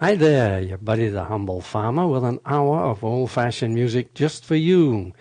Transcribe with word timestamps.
Hi 0.00 0.16
there, 0.16 0.60
your 0.60 0.78
buddy 0.78 1.08
the 1.08 1.26
humble 1.26 1.60
farmer 1.60 2.08
with 2.08 2.24
an 2.24 2.40
hour 2.44 2.80
of 2.80 3.04
old 3.04 3.30
fashioned 3.30 3.74
music 3.74 4.12
just 4.12 4.44
for 4.44 4.56
you. 4.56 5.12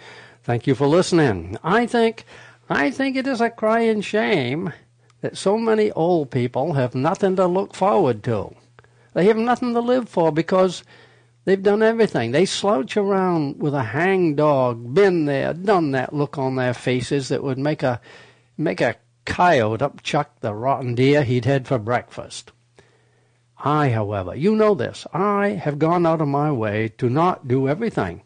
Thank 0.42 0.66
you 0.66 0.74
for 0.74 0.88
listening. 0.88 1.60
I 1.64 1.86
think 1.86 2.26
I 2.72 2.90
think 2.90 3.16
it 3.16 3.28
is 3.28 3.40
a 3.40 3.52
crying 3.52 4.02
shame 4.02 4.74
that 5.22 5.38
so 5.38 5.60
many 5.60 5.92
old 5.92 6.32
people 6.32 6.74
have 6.74 6.96
nothing 6.96 7.36
to 7.36 7.46
look 7.46 7.76
forward 7.76 8.24
to. 8.24 8.56
They 9.14 9.26
have 9.26 9.38
nothing 9.38 9.76
to 9.76 9.80
live 9.80 10.10
for 10.10 10.32
because 10.32 10.84
they've 11.46 11.62
done 11.62 11.84
everything. 11.84 12.32
They 12.32 12.46
slouch 12.46 12.98
around 12.98 13.62
with 13.62 13.76
a 13.76 13.84
hangdog, 13.84 14.96
been 14.96 15.26
there, 15.26 15.54
done 15.54 15.92
that 15.92 16.14
look 16.14 16.40
on 16.40 16.56
their 16.56 16.74
faces 16.74 17.30
that 17.30 17.44
would 17.44 17.60
make 17.60 17.84
a 17.84 18.02
make 18.58 18.82
a 18.82 18.96
coyote 19.26 19.82
upchuck 19.82 20.30
the 20.42 20.56
rotten 20.56 20.96
deer 20.96 21.22
he'd 21.22 21.46
had 21.46 21.68
for 21.68 21.78
breakfast. 21.78 22.52
I, 23.66 23.92
however, 23.92 24.36
you 24.36 24.58
know 24.58 24.76
this, 24.76 25.08
I 25.14 25.50
have 25.52 25.80
gone 25.80 26.06
out 26.06 26.20
of 26.20 26.28
my 26.28 26.52
way 26.52 26.90
to 26.98 27.10
not 27.10 27.48
do 27.48 27.70
everything. 27.70 28.22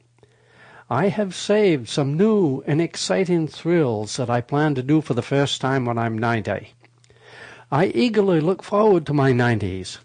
I 0.89 1.09
have 1.09 1.35
saved 1.35 1.89
some 1.89 2.17
new 2.17 2.63
and 2.65 2.81
exciting 2.81 3.47
thrills 3.47 4.17
that 4.17 4.31
I 4.31 4.41
plan 4.41 4.73
to 4.75 4.81
do 4.81 4.99
for 4.99 5.13
the 5.13 5.21
first 5.21 5.61
time 5.61 5.85
when 5.85 5.99
I'm 5.99 6.17
ninety. 6.17 6.73
I 7.71 7.87
eagerly 7.87 8.41
look 8.41 8.63
forward 8.63 9.05
to 9.05 9.13
my 9.13 9.31
nineties, 9.31 9.99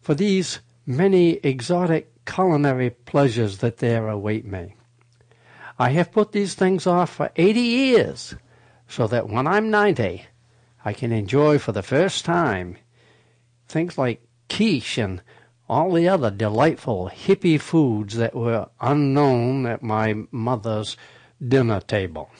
for 0.00 0.14
these 0.14 0.60
many 0.86 1.32
exotic 1.42 2.24
culinary 2.24 2.90
pleasures 2.90 3.58
that 3.58 3.78
there 3.78 4.08
await 4.08 4.46
me. 4.46 4.74
I 5.78 5.90
have 5.90 6.12
put 6.12 6.32
these 6.32 6.54
things 6.54 6.86
off 6.86 7.10
for 7.10 7.30
eighty 7.36 7.60
years, 7.60 8.36
so 8.86 9.06
that 9.08 9.28
when 9.28 9.46
I'm 9.46 9.70
ninety, 9.70 10.24
I 10.82 10.94
can 10.94 11.12
enjoy 11.12 11.58
for 11.58 11.72
the 11.72 11.82
first 11.82 12.24
time 12.24 12.78
things 13.68 13.98
like 13.98 14.22
quiche 14.48 14.98
and 14.98 15.22
all 15.68 15.92
the 15.92 16.08
other 16.08 16.30
delightful 16.30 17.10
hippie 17.14 17.60
foods 17.60 18.16
that 18.16 18.34
were 18.34 18.68
unknown 18.80 19.66
at 19.66 19.82
my 19.82 20.14
mother's 20.30 20.96
dinner 21.46 21.80
table. 21.80 22.30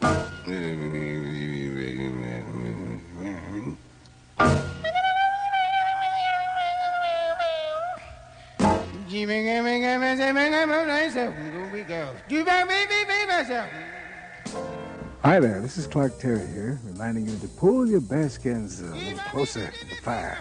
Hi 15.24 15.40
there, 15.40 15.60
this 15.60 15.76
is 15.76 15.88
Clark 15.88 16.20
Terry 16.20 16.46
here, 16.46 16.78
reminding 16.84 17.26
you 17.26 17.36
to 17.38 17.48
pull 17.48 17.88
your 17.88 18.00
bearskins 18.00 18.80
a 18.80 18.94
little 18.94 19.18
closer 19.30 19.68
to 19.68 19.88
the 19.88 19.96
fire. 19.96 20.38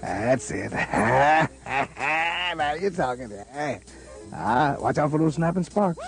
That's 0.00 0.52
it. 0.52 0.70
now 1.66 2.74
you're 2.80 2.92
talking. 2.92 3.28
Hey. 3.52 3.80
Ah, 4.32 4.76
watch 4.78 4.98
out 4.98 5.10
for 5.10 5.18
those 5.18 5.34
snapping 5.34 5.64
sparks. 5.64 6.06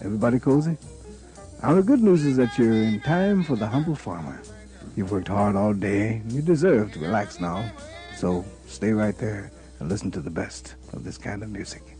Everybody 0.00 0.38
cozy? 0.38 0.78
Now 1.62 1.74
the 1.74 1.82
good 1.82 2.02
news 2.02 2.24
is 2.24 2.38
that 2.38 2.56
you're 2.56 2.72
in 2.72 3.02
time 3.02 3.44
for 3.44 3.54
the 3.54 3.66
humble 3.66 3.96
farmer. 3.96 4.40
You've 4.96 5.12
worked 5.12 5.28
hard 5.28 5.54
all 5.54 5.74
day, 5.74 6.22
and 6.22 6.32
you 6.32 6.40
deserve 6.40 6.92
to 6.94 7.00
relax 7.00 7.38
now. 7.38 7.70
So 8.16 8.46
stay 8.66 8.92
right 8.92 9.16
there 9.18 9.52
and 9.78 9.90
listen 9.90 10.10
to 10.12 10.20
the 10.20 10.30
best 10.30 10.74
of 10.94 11.04
this 11.04 11.18
kind 11.18 11.42
of 11.42 11.50
music. 11.50 11.97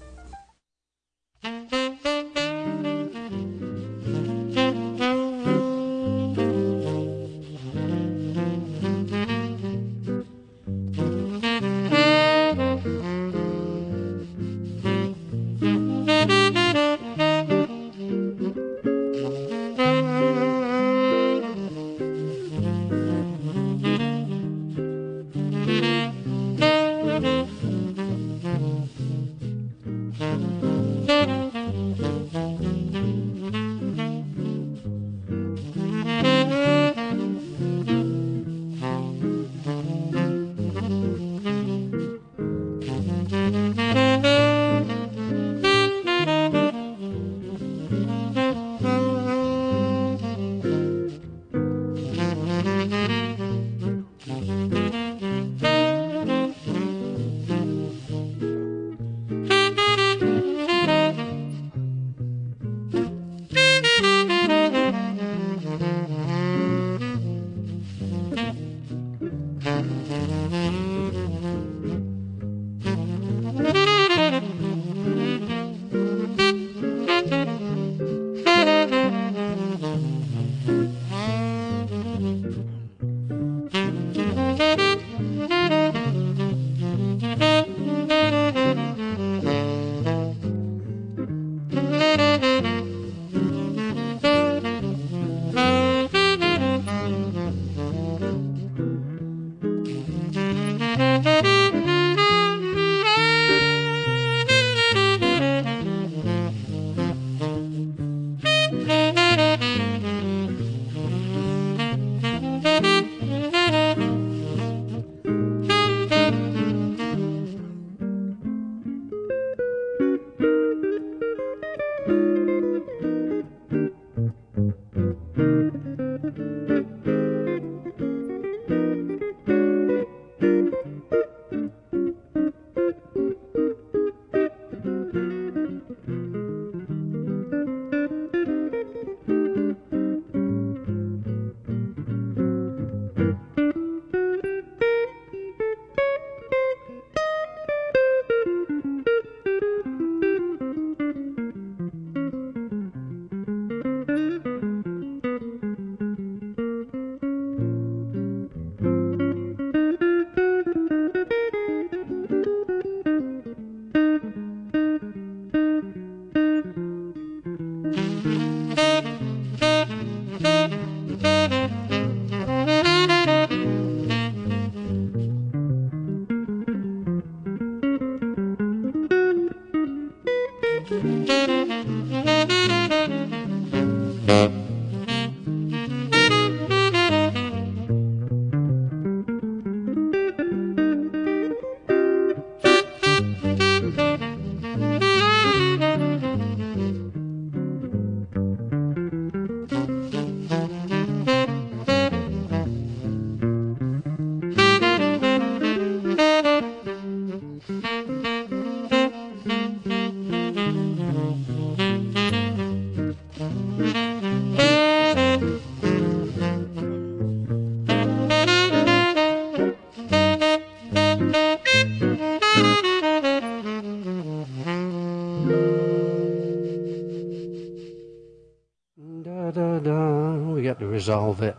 Resolve 231.08 231.40
it. 231.40 231.56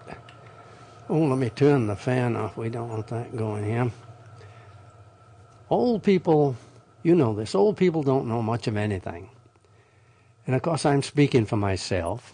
Oh, 1.09 1.17
let 1.25 1.39
me 1.39 1.49
turn 1.49 1.87
the 1.87 1.95
fan 1.95 2.35
off. 2.35 2.55
We 2.55 2.69
don't 2.69 2.87
want 2.87 3.07
that 3.07 3.35
going 3.35 3.63
here. 3.63 3.91
Old 5.71 6.03
people, 6.03 6.55
you 7.01 7.15
know 7.15 7.33
this, 7.33 7.55
old 7.55 7.75
people 7.75 8.03
don't 8.03 8.27
know 8.27 8.43
much 8.43 8.67
of 8.67 8.77
anything. 8.77 9.27
And 10.45 10.55
of 10.55 10.61
course, 10.61 10.85
I'm 10.85 11.01
speaking 11.01 11.47
for 11.47 11.57
myself. 11.57 12.31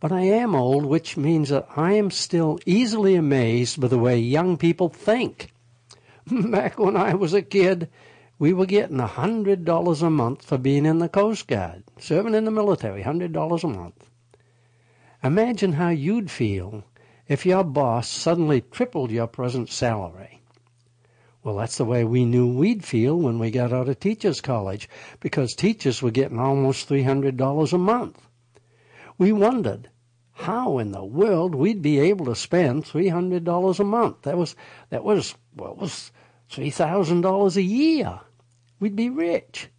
But 0.00 0.12
I 0.12 0.22
am 0.22 0.54
old, 0.54 0.86
which 0.86 1.18
means 1.18 1.50
that 1.50 1.68
I 1.76 1.92
am 1.92 2.10
still 2.10 2.58
easily 2.64 3.16
amazed 3.16 3.78
by 3.78 3.88
the 3.88 3.98
way 3.98 4.18
young 4.18 4.56
people 4.56 4.88
think. 4.88 5.52
Back 6.26 6.78
when 6.78 6.96
I 6.96 7.12
was 7.12 7.34
a 7.34 7.42
kid, 7.42 7.90
we 8.38 8.54
were 8.54 8.64
getting 8.64 8.98
a 8.98 9.06
hundred 9.06 9.66
dollars 9.66 10.00
a 10.00 10.08
month 10.08 10.42
for 10.42 10.56
being 10.56 10.86
in 10.86 11.00
the 11.00 11.08
Coast 11.10 11.48
Guard, 11.48 11.82
serving 11.98 12.34
in 12.34 12.46
the 12.46 12.50
military, 12.50 13.02
hundred 13.02 13.34
dollars 13.34 13.62
a 13.62 13.68
month. 13.68 14.08
Imagine 15.24 15.72
how 15.72 15.88
you'd 15.88 16.30
feel 16.30 16.84
if 17.28 17.46
your 17.46 17.64
boss 17.64 18.06
suddenly 18.06 18.60
tripled 18.60 19.10
your 19.10 19.26
present 19.26 19.70
salary. 19.70 20.42
Well, 21.42 21.56
that's 21.56 21.78
the 21.78 21.86
way 21.86 22.04
we 22.04 22.26
knew 22.26 22.46
we'd 22.46 22.84
feel 22.84 23.18
when 23.18 23.38
we 23.38 23.50
got 23.50 23.72
out 23.72 23.88
of 23.88 23.98
teachers' 23.98 24.42
college, 24.42 24.86
because 25.20 25.54
teachers 25.54 26.02
were 26.02 26.10
getting 26.10 26.38
almost 26.38 26.90
$300 26.90 27.72
a 27.72 27.78
month. 27.78 28.28
We 29.16 29.32
wondered 29.32 29.88
how 30.32 30.76
in 30.76 30.92
the 30.92 31.04
world 31.04 31.54
we'd 31.54 31.80
be 31.80 32.00
able 32.00 32.26
to 32.26 32.34
spend 32.34 32.84
$300 32.84 33.80
a 33.80 33.84
month. 33.84 34.22
That 34.22 34.36
was, 34.36 34.54
that 34.90 35.04
was, 35.04 35.34
well, 35.56 35.74
was 35.74 36.12
$3,000 36.50 37.56
a 37.56 37.62
year. 37.62 38.20
We'd 38.78 38.94
be 38.94 39.08
rich. 39.08 39.70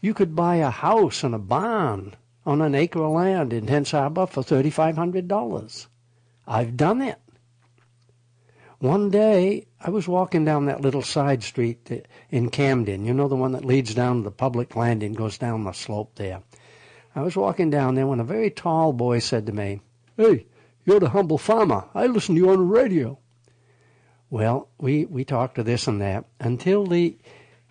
You 0.00 0.14
could 0.14 0.34
buy 0.34 0.56
a 0.56 0.70
house 0.70 1.22
and 1.22 1.34
a 1.34 1.38
barn 1.38 2.14
on 2.48 2.62
an 2.62 2.74
acre 2.74 3.04
of 3.04 3.12
land 3.12 3.52
in 3.52 3.66
Tenants 3.66 3.90
Harbor 3.90 4.26
for 4.26 4.42
$3,500. 4.42 5.86
I've 6.46 6.78
done 6.78 7.02
it. 7.02 7.18
One 8.78 9.10
day, 9.10 9.66
I 9.82 9.90
was 9.90 10.08
walking 10.08 10.46
down 10.46 10.64
that 10.64 10.80
little 10.80 11.02
side 11.02 11.42
street 11.42 12.06
in 12.30 12.48
Camden. 12.48 13.04
You 13.04 13.12
know 13.12 13.28
the 13.28 13.36
one 13.36 13.52
that 13.52 13.66
leads 13.66 13.94
down 13.94 14.16
to 14.16 14.22
the 14.22 14.30
public 14.30 14.74
landing, 14.74 15.12
goes 15.12 15.36
down 15.36 15.64
the 15.64 15.72
slope 15.72 16.14
there. 16.14 16.40
I 17.14 17.20
was 17.20 17.36
walking 17.36 17.68
down 17.68 17.96
there 17.96 18.06
when 18.06 18.18
a 18.18 18.24
very 18.24 18.50
tall 18.50 18.94
boy 18.94 19.18
said 19.18 19.44
to 19.44 19.52
me, 19.52 19.82
Hey, 20.16 20.46
you're 20.86 21.00
the 21.00 21.10
humble 21.10 21.36
farmer. 21.36 21.84
I 21.94 22.06
listen 22.06 22.34
to 22.34 22.40
you 22.40 22.48
on 22.48 22.60
the 22.60 22.64
radio. 22.64 23.18
Well, 24.30 24.70
we, 24.78 25.04
we 25.04 25.22
talked 25.22 25.56
to 25.56 25.62
this 25.62 25.86
and 25.86 26.00
that 26.00 26.24
until 26.40 26.86
the 26.86 27.18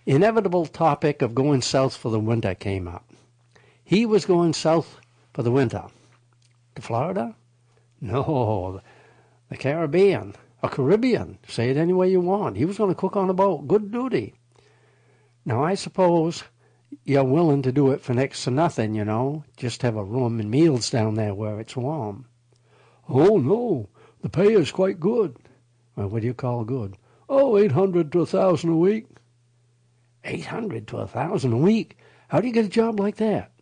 inevitable 0.06 0.68
topic 0.68 1.24
of 1.24 1.34
going 1.34 1.64
south 1.64 1.98
for 1.98 2.12
the 2.12 2.20
winter 2.20 2.54
came 2.54 2.88
up. 2.88 3.07
He 3.88 4.06
was 4.06 4.26
going 4.26 4.52
south 4.52 5.00
for 5.34 5.44
the 5.44 5.52
winter. 5.52 5.86
To 6.76 6.82
Florida? 6.82 7.34
No, 8.02 8.82
the 9.50 9.56
Caribbean, 9.56 10.36
a 10.62 10.68
Caribbean. 10.68 11.40
Say 11.48 11.70
it 11.70 11.78
any 11.78 11.94
way 11.94 12.12
you 12.12 12.20
want. 12.20 12.58
He 12.58 12.66
was 12.66 12.78
going 12.78 12.90
to 12.90 13.00
cook 13.00 13.16
on 13.16 13.30
a 13.30 13.34
boat. 13.34 13.66
Good 13.66 13.90
duty. 13.90 14.34
Now, 15.46 15.64
I 15.64 15.76
suppose 15.76 16.44
you're 17.06 17.24
willing 17.24 17.62
to 17.62 17.72
do 17.72 17.92
it 17.92 18.02
for 18.02 18.14
next 18.14 18.44
to 18.44 18.52
nothing, 18.52 18.94
you 18.94 19.06
know. 19.06 19.46
Just 19.56 19.84
have 19.84 19.96
a 19.96 20.04
room 20.04 20.42
and 20.42 20.52
meals 20.52 20.90
down 20.90 21.14
there 21.14 21.34
where 21.34 21.58
it's 21.62 21.78
warm. 21.78 22.26
Oh, 23.08 23.38
no. 23.38 23.88
The 24.22 24.28
pay 24.28 24.52
is 24.52 24.70
quite 24.70 25.00
good. 25.00 25.38
Well, 25.96 26.10
what 26.10 26.24
do 26.24 26.28
you 26.28 26.34
call 26.34 26.66
good? 26.66 26.98
Oh, 27.30 27.58
eight 27.58 27.72
hundred 27.72 28.12
to 28.12 28.20
a 28.20 28.26
thousand 28.26 28.72
a 28.72 28.76
week. 28.76 29.08
Eight 30.26 30.48
hundred 30.48 30.90
to 30.90 30.98
a 30.98 31.08
thousand 31.08 31.54
a 31.54 31.58
week? 31.58 31.98
How 32.28 32.42
do 32.42 32.48
you 32.48 32.54
get 32.54 32.66
a 32.66 32.70
job 32.70 33.00
like 33.00 33.16
that? 33.16 33.54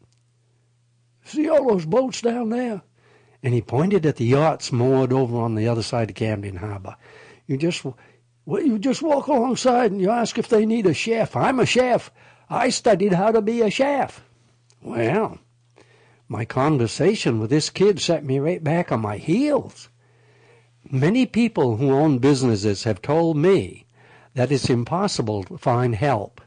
See 1.26 1.50
all 1.50 1.68
those 1.68 1.86
boats 1.86 2.22
down 2.22 2.50
there? 2.50 2.84
And 3.44 3.54
he 3.54 3.62
pointed 3.62 4.06
at 4.06 4.16
the 4.16 4.26
yachts 4.26 4.72
moored 4.72 5.12
over 5.12 5.38
on 5.38 5.56
the 5.56 5.68
other 5.68 5.84
side 5.84 6.10
of 6.12 6.16
Camden 6.16 6.58
Harbor. 6.58 6.96
You 7.48 7.58
just, 7.58 7.84
well, 8.46 8.62
you 8.62 8.80
just 8.80 9.02
walk 9.02 9.28
alongside 9.28 9.92
and 9.92 10.00
you 10.00 10.12
ask 10.12 10.38
if 10.38 10.48
they 10.48 10.66
need 10.66 10.86
a 10.86 10.94
chef. 10.94 11.36
I'm 11.36 11.60
a 11.60 11.66
chef. 11.66 12.12
I 12.50 12.70
studied 12.70 13.14
how 13.14 13.32
to 13.32 13.42
be 13.42 13.62
a 13.62 13.72
chef. 13.72 14.24
Well, 14.82 15.40
my 16.28 16.46
conversation 16.46 17.40
with 17.40 17.50
this 17.50 17.72
kid 17.72 18.00
set 18.00 18.24
me 18.24 18.40
right 18.40 18.64
back 18.64 18.92
on 18.92 19.02
my 19.02 19.18
heels. 19.18 19.90
Many 20.90 21.26
people 21.26 21.78
who 21.78 21.92
own 21.92 22.20
businesses 22.20 22.84
have 22.84 23.02
told 23.02 23.36
me 23.36 23.88
that 24.36 24.52
it's 24.52 24.70
impossible 24.70 25.44
to 25.46 25.58
find 25.58 25.96
help 25.96 26.40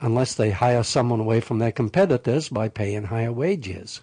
unless 0.00 0.34
they 0.34 0.50
hire 0.50 0.82
someone 0.82 1.20
away 1.20 1.40
from 1.40 1.58
their 1.58 1.72
competitors 1.72 2.48
by 2.48 2.68
paying 2.68 3.04
higher 3.04 3.32
wages. 3.32 4.02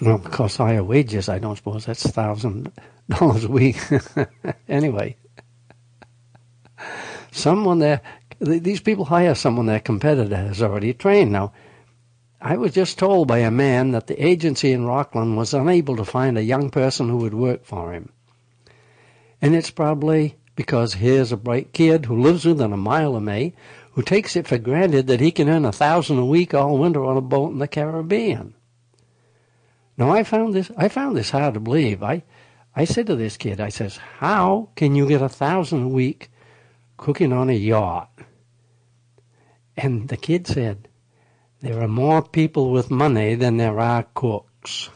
Well, 0.00 0.18
because 0.18 0.56
higher 0.56 0.84
wages, 0.84 1.28
I 1.28 1.38
don't 1.38 1.56
suppose 1.56 1.86
that's 1.86 2.08
thousand 2.08 2.72
dollars 3.08 3.44
a 3.44 3.48
week. 3.48 3.78
anyway, 4.68 5.16
someone 7.32 7.80
there, 7.80 8.00
these 8.38 8.80
people 8.80 9.06
hire 9.06 9.34
someone 9.34 9.66
their 9.66 9.80
competitor 9.80 10.36
has 10.36 10.62
already 10.62 10.94
trained. 10.94 11.32
Now, 11.32 11.52
I 12.40 12.56
was 12.56 12.72
just 12.72 12.98
told 12.98 13.26
by 13.26 13.38
a 13.38 13.50
man 13.50 13.90
that 13.90 14.06
the 14.06 14.24
agency 14.24 14.70
in 14.70 14.84
Rockland 14.84 15.36
was 15.36 15.52
unable 15.52 15.96
to 15.96 16.04
find 16.04 16.38
a 16.38 16.44
young 16.44 16.70
person 16.70 17.08
who 17.08 17.16
would 17.18 17.34
work 17.34 17.64
for 17.64 17.92
him. 17.92 18.12
And 19.42 19.56
it's 19.56 19.70
probably 19.70 20.36
because 20.58 20.94
here's 20.94 21.30
a 21.30 21.36
bright 21.36 21.72
kid 21.72 22.06
who 22.06 22.20
lives 22.20 22.44
within 22.44 22.72
a 22.72 22.76
mile 22.76 23.14
of 23.14 23.22
me 23.22 23.54
who 23.92 24.02
takes 24.02 24.34
it 24.34 24.48
for 24.48 24.58
granted 24.58 25.06
that 25.06 25.20
he 25.20 25.30
can 25.30 25.48
earn 25.48 25.64
a 25.64 25.70
thousand 25.70 26.18
a 26.18 26.24
week 26.24 26.52
all 26.52 26.76
winter 26.76 27.04
on 27.04 27.16
a 27.16 27.20
boat 27.20 27.52
in 27.52 27.60
the 27.60 27.68
Caribbean. 27.68 28.54
Now 29.96 30.10
I 30.10 30.24
found 30.24 30.54
this 30.54 30.68
I 30.76 30.88
found 30.88 31.16
this 31.16 31.30
hard 31.30 31.54
to 31.54 31.60
believe. 31.60 32.02
I 32.02 32.24
I 32.74 32.86
said 32.86 33.06
to 33.06 33.14
this 33.14 33.36
kid, 33.36 33.60
I 33.60 33.68
says, 33.68 33.98
How 33.98 34.70
can 34.74 34.96
you 34.96 35.06
get 35.06 35.22
a 35.22 35.28
thousand 35.28 35.84
a 35.84 35.88
week 35.88 36.28
cooking 36.96 37.32
on 37.32 37.50
a 37.50 37.52
yacht? 37.52 38.10
And 39.76 40.08
the 40.08 40.16
kid 40.16 40.48
said, 40.48 40.88
there 41.60 41.80
are 41.80 41.88
more 41.88 42.20
people 42.20 42.72
with 42.72 42.90
money 42.90 43.36
than 43.36 43.58
there 43.58 43.78
are 43.78 44.06
cooks. 44.12 44.90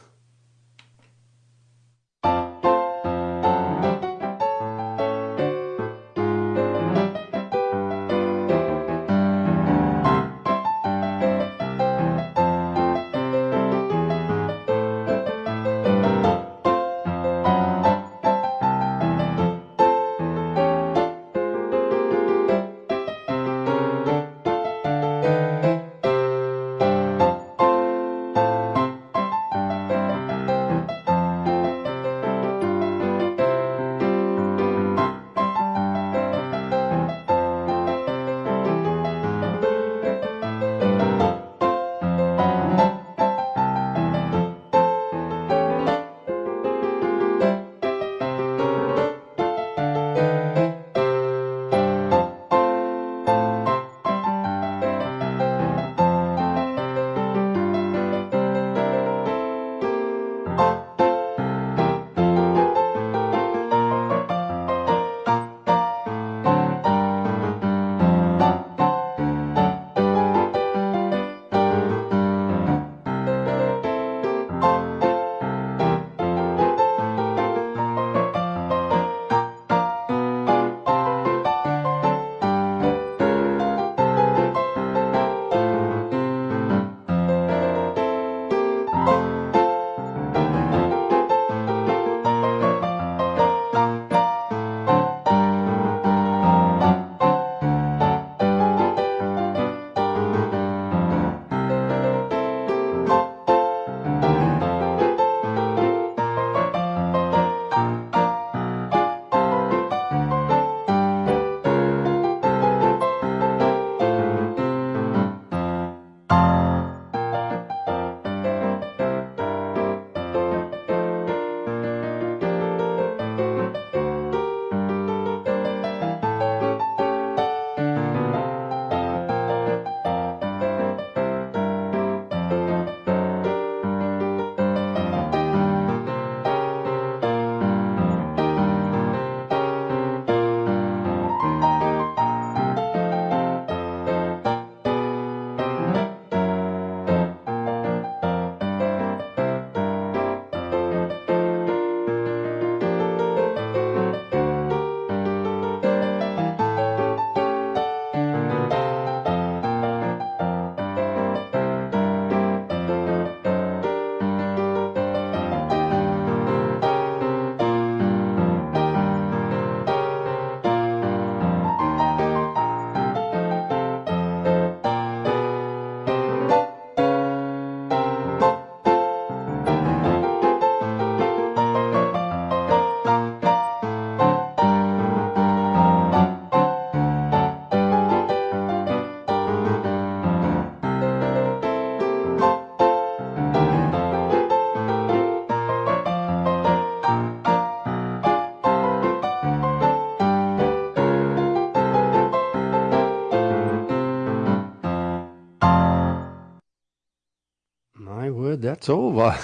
It's 208.82 208.88
over. 208.90 209.38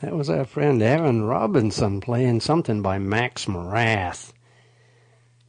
that 0.00 0.16
was 0.16 0.28
our 0.28 0.44
friend 0.44 0.82
Aaron 0.82 1.22
Robinson 1.22 2.00
playing 2.00 2.40
something 2.40 2.82
by 2.82 2.98
Max 2.98 3.44
Morath. 3.44 4.32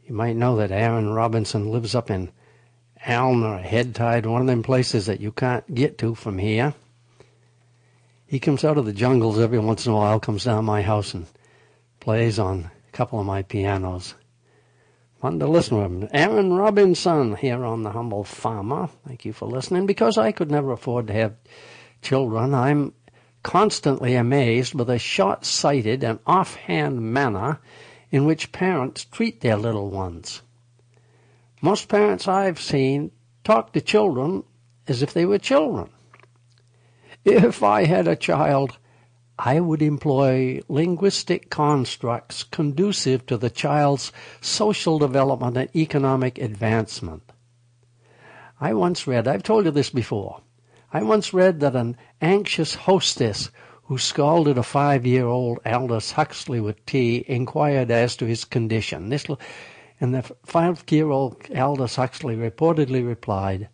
You 0.06 0.14
might 0.14 0.36
know 0.36 0.58
that 0.58 0.72
Aaron 0.72 1.10
Robinson 1.10 1.72
lives 1.72 1.96
up 1.96 2.12
in 2.12 2.32
Alna 3.04 3.58
or 3.58 3.58
Head 3.58 3.96
Tide, 3.96 4.28
one 4.28 4.42
of 4.42 4.46
them 4.46 4.62
places 4.62 5.08
that 5.08 5.20
you 5.20 5.32
can't 5.32 5.74
get 5.74 5.98
to 5.98 6.14
from 6.14 6.38
here. 6.38 6.76
He 8.28 8.40
comes 8.40 8.64
out 8.64 8.78
of 8.78 8.86
the 8.86 8.94
jungles 8.94 9.40
every 9.40 9.58
once 9.58 9.88
in 9.88 9.92
a 9.92 9.96
while, 9.96 10.20
comes 10.20 10.44
down 10.44 10.64
my 10.64 10.84
house 10.84 11.16
and 11.16 11.26
plays 12.00 12.38
on 12.38 12.70
a 12.88 12.92
couple 12.92 13.20
of 13.20 13.26
my 13.26 13.42
pianos. 13.42 14.14
Fun 15.20 15.40
to 15.40 15.48
listen 15.48 15.80
to 15.80 15.86
him. 15.86 16.08
Aaron 16.14 16.54
Robinson 16.54 17.36
here 17.36 17.66
on 17.66 17.82
The 17.82 17.94
Humble 17.94 18.24
Farmer. 18.24 18.90
Thank 19.08 19.26
you 19.26 19.34
for 19.34 19.48
listening. 19.48 19.88
Because 19.88 20.20
I 20.20 20.32
could 20.32 20.52
never 20.52 20.72
afford 20.72 21.08
to 21.08 21.14
have 21.14 21.34
children, 22.04 22.54
I'm 22.54 22.94
constantly 23.42 24.16
amazed 24.16 24.78
by 24.78 24.84
the 24.84 25.00
short-sighted 25.00 26.04
and 26.04 26.20
offhand 26.28 27.02
manner 27.02 27.60
in 28.12 28.26
which 28.26 28.52
parents 28.52 29.06
treat 29.06 29.42
their 29.42 29.58
little 29.58 29.90
ones. 29.90 30.44
Most 31.62 31.88
parents 31.90 32.28
I've 32.28 32.60
seen 32.60 33.12
talk 33.44 33.74
to 33.74 33.82
children 33.82 34.44
as 34.88 35.02
if 35.02 35.14
they 35.14 35.26
were 35.26 35.40
children. 35.40 35.90
If 37.26 37.64
I 37.64 37.86
had 37.86 38.08
a 38.08 38.16
child, 38.16 38.78
I 39.40 39.60
would 39.60 39.82
employ 39.82 40.62
linguistic 40.68 41.50
constructs 41.50 42.44
conducive 42.44 43.26
to 43.26 43.38
the 43.38 43.50
child's 43.50 44.12
social 44.42 45.00
development 45.00 45.58
and 45.58 45.76
economic 45.76 46.38
advancement. 46.38 47.24
I 48.62 48.74
once 48.74 49.08
read, 49.08 49.28
I've 49.28 49.44
told 49.44 49.66
you 49.66 49.72
this 49.72 49.90
before, 49.90 50.43
I 50.96 51.02
once 51.02 51.34
read 51.34 51.60
that 51.62 51.76
an 51.76 51.98
anxious 52.22 52.76
hostess 52.76 53.50
who 53.86 53.98
scalded 53.98 54.60
a 54.60 54.64
five-year-old 54.64 55.60
Aldous 55.66 56.12
Huxley 56.12 56.62
with 56.62 56.86
tea 56.86 57.26
inquired 57.28 57.90
as 57.90 58.16
to 58.18 58.26
his 58.26 58.46
condition. 58.46 59.10
This 59.10 59.26
and 60.00 60.14
the 60.14 60.22
five-year-old 60.46 61.50
Aldous 61.50 61.96
Huxley 61.96 62.36
reportedly 62.36 63.04
replied, 63.06 63.70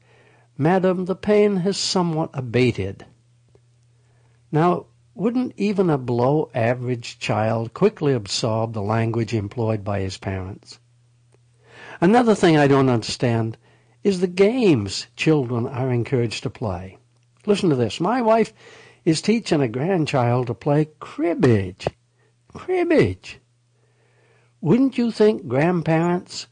Madam, 0.57 1.05
the 1.05 1.15
pain 1.15 1.57
has 1.57 1.75
somewhat 1.75 2.29
abated. 2.33 3.05
Now, 4.49 4.85
wouldn't 5.13 5.55
even 5.57 5.89
a 5.89 5.97
below 5.97 6.49
average 6.53 7.19
child 7.19 7.73
quickly 7.73 8.13
absorb 8.13 8.71
the 8.71 8.81
language 8.81 9.33
employed 9.33 9.83
by 9.83 9.99
his 9.99 10.17
parents? 10.17 10.79
Another 11.99 12.33
thing 12.33 12.55
I 12.55 12.67
don't 12.67 12.87
understand 12.87 13.57
is 14.05 14.21
the 14.21 14.27
games 14.27 15.07
children 15.17 15.67
are 15.67 15.91
encouraged 15.91 16.43
to 16.43 16.49
play. 16.49 16.97
Listen 17.49 17.71
to 17.71 17.75
this. 17.75 17.99
My 17.99 18.21
wife 18.21 18.53
is 19.05 19.23
teaching 19.23 19.59
a 19.59 19.67
grandchild 19.67 20.45
to 20.45 20.53
play 20.53 20.87
cribbage. 20.99 21.87
Cribbage. 22.53 23.39
Wouldn't 24.61 24.99
you 24.99 25.09
think 25.09 25.47
grandparents 25.47 26.45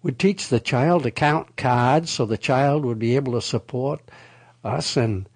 would 0.00 0.20
teach 0.20 0.46
the 0.46 0.60
child 0.60 1.02
to 1.02 1.10
count 1.10 1.56
cards 1.56 2.12
so 2.12 2.24
the 2.24 2.38
child 2.38 2.84
would 2.84 3.00
be 3.00 3.16
able 3.16 3.32
to 3.32 3.42
support 3.42 4.00
us 4.62 4.96
in 4.96 5.26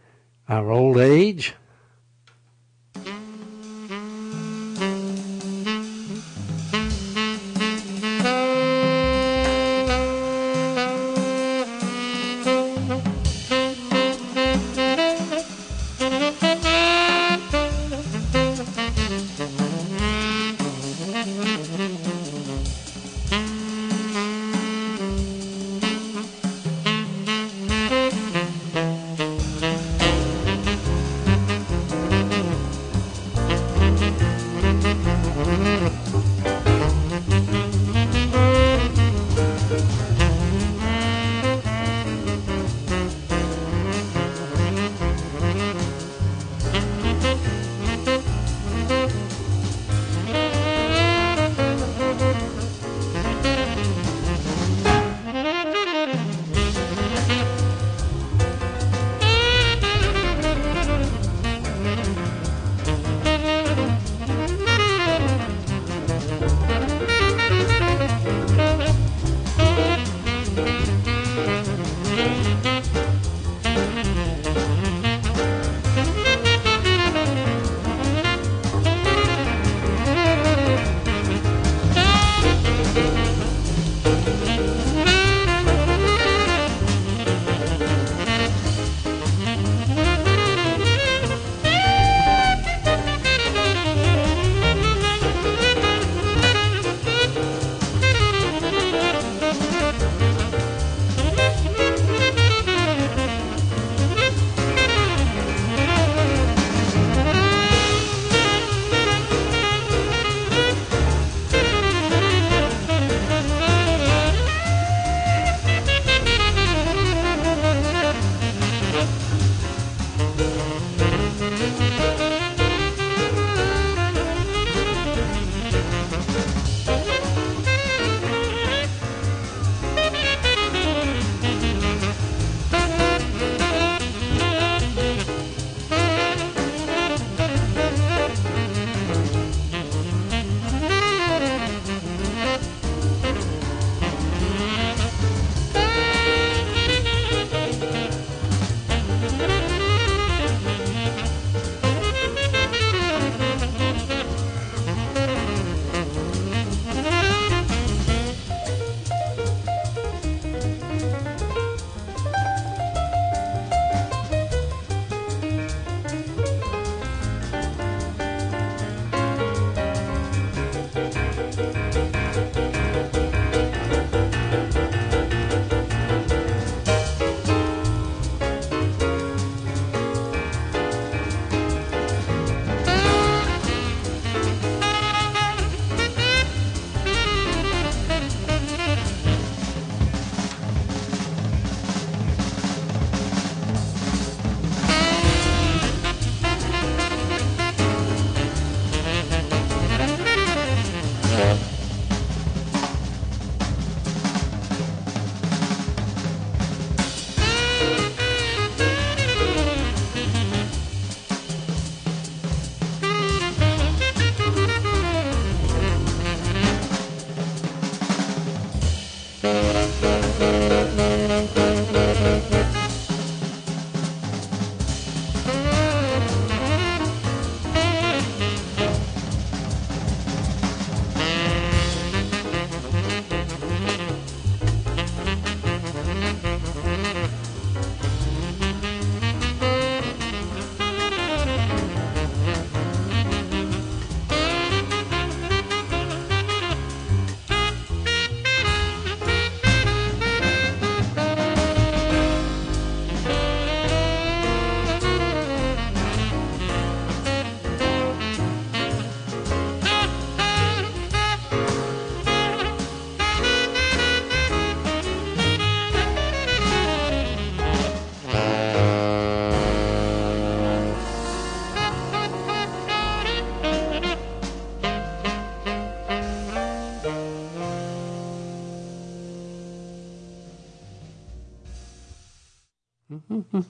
our 0.49 0.71
old 0.71 0.99
age? 0.99 1.55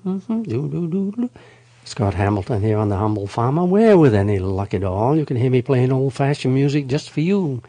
Mm-hmm. 0.07 1.27
Scott 1.85 2.15
Hamilton 2.15 2.63
here 2.63 2.79
on 2.79 2.91
The 2.91 2.97
Humble 2.97 3.27
Farmer. 3.27 3.65
Where, 3.65 3.99
with 3.99 4.15
any 4.15 4.39
luck 4.39 4.73
at 4.73 4.85
all, 4.85 5.17
you 5.17 5.27
can 5.27 5.37
hear 5.37 5.51
me 5.51 5.63
playing 5.63 5.91
old-fashioned 5.91 6.55
music 6.55 6.87
just 6.87 7.11
for 7.11 7.21
you 7.21 7.61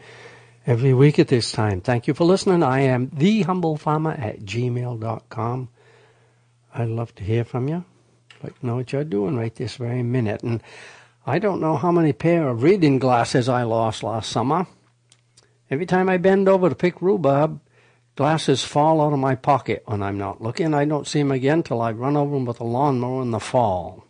every 0.64 0.94
week 0.94 1.18
at 1.18 1.26
this 1.26 1.50
time. 1.50 1.80
Thank 1.80 2.06
you 2.06 2.14
for 2.14 2.24
listening. 2.24 2.62
I 2.62 2.82
am 2.82 3.10
The 3.12 3.42
Humble 3.42 3.76
Farmer 3.76 4.12
at 4.12 4.42
gmail.com. 4.42 5.68
I'd 6.72 6.88
love 6.88 7.12
to 7.16 7.24
hear 7.24 7.42
from 7.42 7.66
you. 7.66 7.84
I'd 8.36 8.44
like 8.44 8.62
know 8.62 8.76
what 8.76 8.92
you're 8.92 9.02
doing 9.02 9.36
right 9.36 9.54
this 9.56 9.74
very 9.74 10.04
minute. 10.04 10.44
And 10.44 10.62
I 11.26 11.40
don't 11.40 11.60
know 11.60 11.76
how 11.76 11.90
many 11.90 12.12
pair 12.12 12.48
of 12.48 12.62
reading 12.62 13.00
glasses 13.00 13.48
I 13.48 13.64
lost 13.64 14.04
last 14.04 14.30
summer. 14.30 14.68
Every 15.70 15.86
time 15.86 16.08
I 16.08 16.18
bend 16.18 16.48
over 16.48 16.68
to 16.68 16.74
pick 16.76 17.02
rhubarb, 17.02 17.60
glasses 18.18 18.64
fall 18.64 19.00
out 19.00 19.12
of 19.12 19.18
my 19.20 19.36
pocket 19.36 19.84
when 19.86 20.02
I'm 20.02 20.18
not 20.18 20.42
looking. 20.42 20.74
I 20.74 20.84
don't 20.84 21.06
see 21.06 21.20
them 21.20 21.30
again 21.30 21.62
till 21.62 21.80
I 21.80 21.92
run 21.92 22.16
over 22.16 22.34
them 22.34 22.46
with 22.46 22.58
a 22.58 22.64
lawnmower 22.64 23.22
in 23.22 23.30
the 23.30 23.38
fall. 23.38 24.04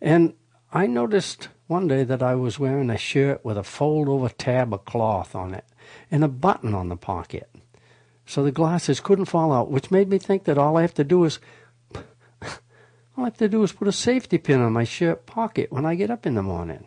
And 0.00 0.32
I 0.72 0.86
noticed 0.86 1.48
one 1.66 1.88
day 1.88 2.04
that 2.04 2.22
I 2.22 2.34
was 2.34 2.58
wearing 2.58 2.88
a 2.88 2.96
shirt 2.96 3.44
with 3.44 3.58
a 3.58 3.62
fold 3.62 4.08
over 4.08 4.30
tab 4.30 4.72
of 4.72 4.86
cloth 4.86 5.34
on 5.34 5.52
it 5.52 5.66
and 6.10 6.24
a 6.24 6.28
button 6.28 6.74
on 6.74 6.88
the 6.88 6.96
pocket. 6.96 7.50
So 8.24 8.42
the 8.42 8.50
glasses 8.50 8.98
couldn't 8.98 9.26
fall 9.26 9.52
out, 9.52 9.70
which 9.70 9.90
made 9.90 10.08
me 10.08 10.16
think 10.16 10.44
that 10.44 10.56
all 10.56 10.78
I 10.78 10.82
have 10.82 10.94
to 10.94 11.04
do 11.04 11.24
is 11.24 11.40
all 11.94 11.98
I 13.18 13.24
have 13.24 13.36
to 13.36 13.48
do 13.50 13.62
is 13.62 13.72
put 13.72 13.88
a 13.88 13.92
safety 13.92 14.38
pin 14.38 14.62
on 14.62 14.72
my 14.72 14.84
shirt 14.84 15.26
pocket 15.26 15.70
when 15.70 15.84
I 15.84 15.96
get 15.96 16.10
up 16.10 16.24
in 16.24 16.34
the 16.34 16.42
morning. 16.42 16.86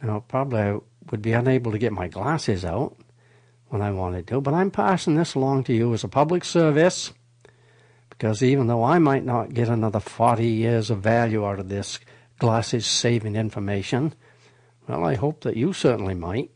Now, 0.00 0.20
probably 0.28 0.60
I 0.60 0.78
would 1.10 1.20
be 1.20 1.32
unable 1.32 1.72
to 1.72 1.78
get 1.78 1.92
my 1.92 2.06
glasses 2.06 2.64
out 2.64 2.96
when 3.70 3.82
I 3.82 3.90
wanted 3.90 4.26
to, 4.26 4.34
do, 4.34 4.40
but 4.40 4.54
I'm 4.54 4.70
passing 4.70 5.14
this 5.14 5.34
along 5.34 5.64
to 5.64 5.72
you 5.72 5.94
as 5.94 6.04
a 6.04 6.08
public 6.08 6.44
service 6.44 7.12
because 8.10 8.42
even 8.42 8.66
though 8.66 8.84
I 8.84 8.98
might 8.98 9.24
not 9.24 9.54
get 9.54 9.68
another 9.68 10.00
40 10.00 10.46
years 10.46 10.90
of 10.90 10.98
value 10.98 11.46
out 11.46 11.58
of 11.58 11.70
this 11.70 11.98
glasses 12.38 12.84
saving 12.84 13.36
information, 13.36 14.14
well, 14.86 15.04
I 15.04 15.14
hope 15.14 15.40
that 15.42 15.56
you 15.56 15.72
certainly 15.72 16.14
might. 16.14 16.50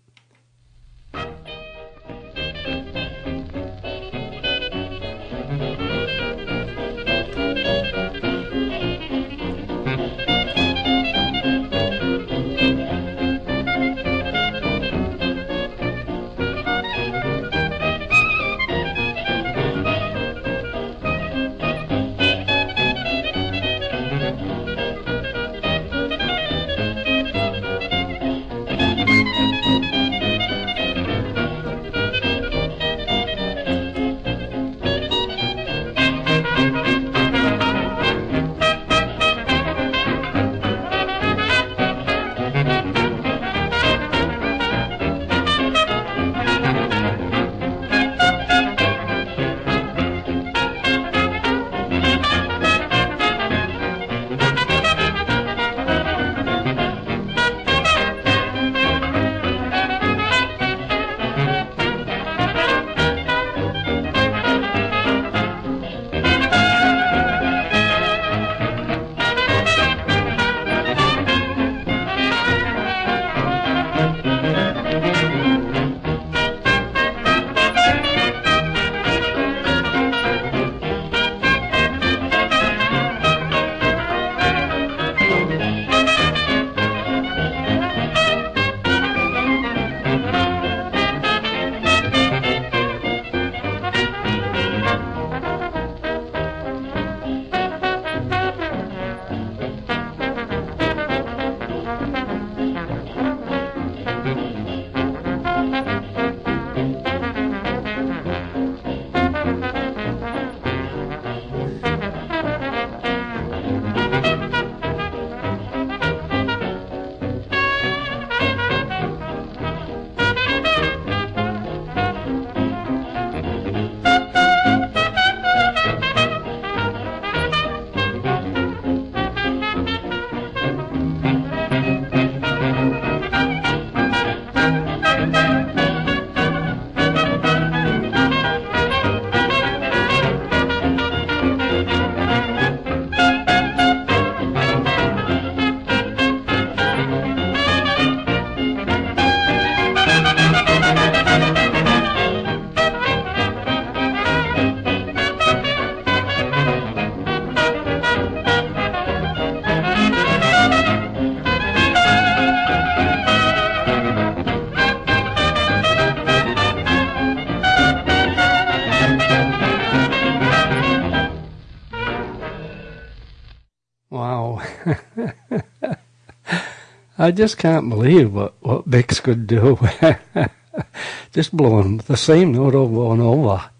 I 177.24 177.30
just 177.30 177.56
can't 177.56 177.88
believe 177.88 178.34
what, 178.34 178.52
what 178.60 178.86
Bix 178.86 179.22
could 179.22 179.46
do. 179.46 179.78
just 181.32 181.56
blowing 181.56 181.96
the 181.96 182.18
same 182.18 182.52
note 182.52 182.74
over 182.74 183.14
and 183.14 183.22
over. 183.22 183.70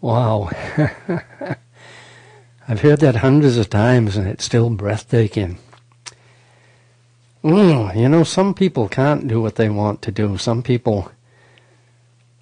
Wow. 0.00 0.50
I've 2.68 2.82
heard 2.82 3.00
that 3.00 3.16
hundreds 3.16 3.56
of 3.56 3.70
times 3.70 4.16
and 4.16 4.28
it's 4.28 4.44
still 4.44 4.70
breathtaking. 4.70 5.58
Mm, 7.42 7.96
you 7.96 8.08
know, 8.08 8.22
some 8.22 8.54
people 8.54 8.88
can't 8.88 9.26
do 9.26 9.42
what 9.42 9.56
they 9.56 9.68
want 9.68 10.00
to 10.02 10.12
do. 10.12 10.38
Some 10.38 10.62
people 10.62 11.10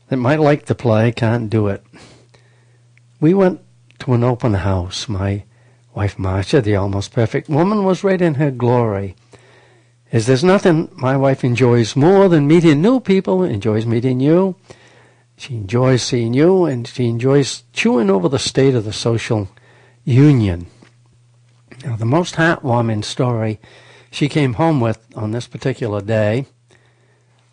that 0.09 0.19
might 0.19 0.41
like 0.41 0.67
to 0.67 0.75
play 0.75 1.11
can't 1.11 1.49
do 1.49 1.69
it. 1.69 1.83
We 3.19 3.33
went 3.33 3.63
to 4.01 4.13
an 4.13 4.23
open 4.23 4.53
house. 4.53 5.09
My 5.09 5.45
wife 5.95 6.19
Marcia, 6.19 6.61
the 6.61 6.77
almost 6.77 7.15
perfect 7.15 7.49
woman, 7.49 7.83
was 7.83 8.05
right 8.05 8.21
in 8.21 8.35
her 8.35 8.51
glory 8.51 9.17
is 10.11 10.27
there's 10.27 10.45
nothing 10.45 10.91
my 10.95 11.17
wife 11.17 11.45
enjoys 11.45 11.97
more 11.97 12.29
than 12.29 12.47
meeting 12.47 12.81
new 12.81 13.01
people, 13.01 13.43
enjoys 13.43 13.85
meeting 13.87 14.21
you. 14.21 14.57
She 15.37 15.55
enjoys 15.55 16.03
seeing 16.03 16.35
you 16.35 16.65
and 16.65 16.87
she 16.87 17.07
enjoys 17.07 17.65
chewing 17.73 18.11
over 18.11 18.29
the 18.29 18.39
state 18.39 18.75
of 18.75 18.85
the 18.85 18.93
social 18.93 19.49
union. 20.05 20.67
Now, 21.85 21.97
the 21.97 22.07
most 22.07 22.35
heartwarming 22.37 23.05
story 23.05 23.61
she 24.11 24.29
came 24.29 24.55
home 24.55 24.81
with 24.81 24.99
on 25.15 25.31
this 25.31 25.47
particular 25.47 26.01
day 26.01 26.47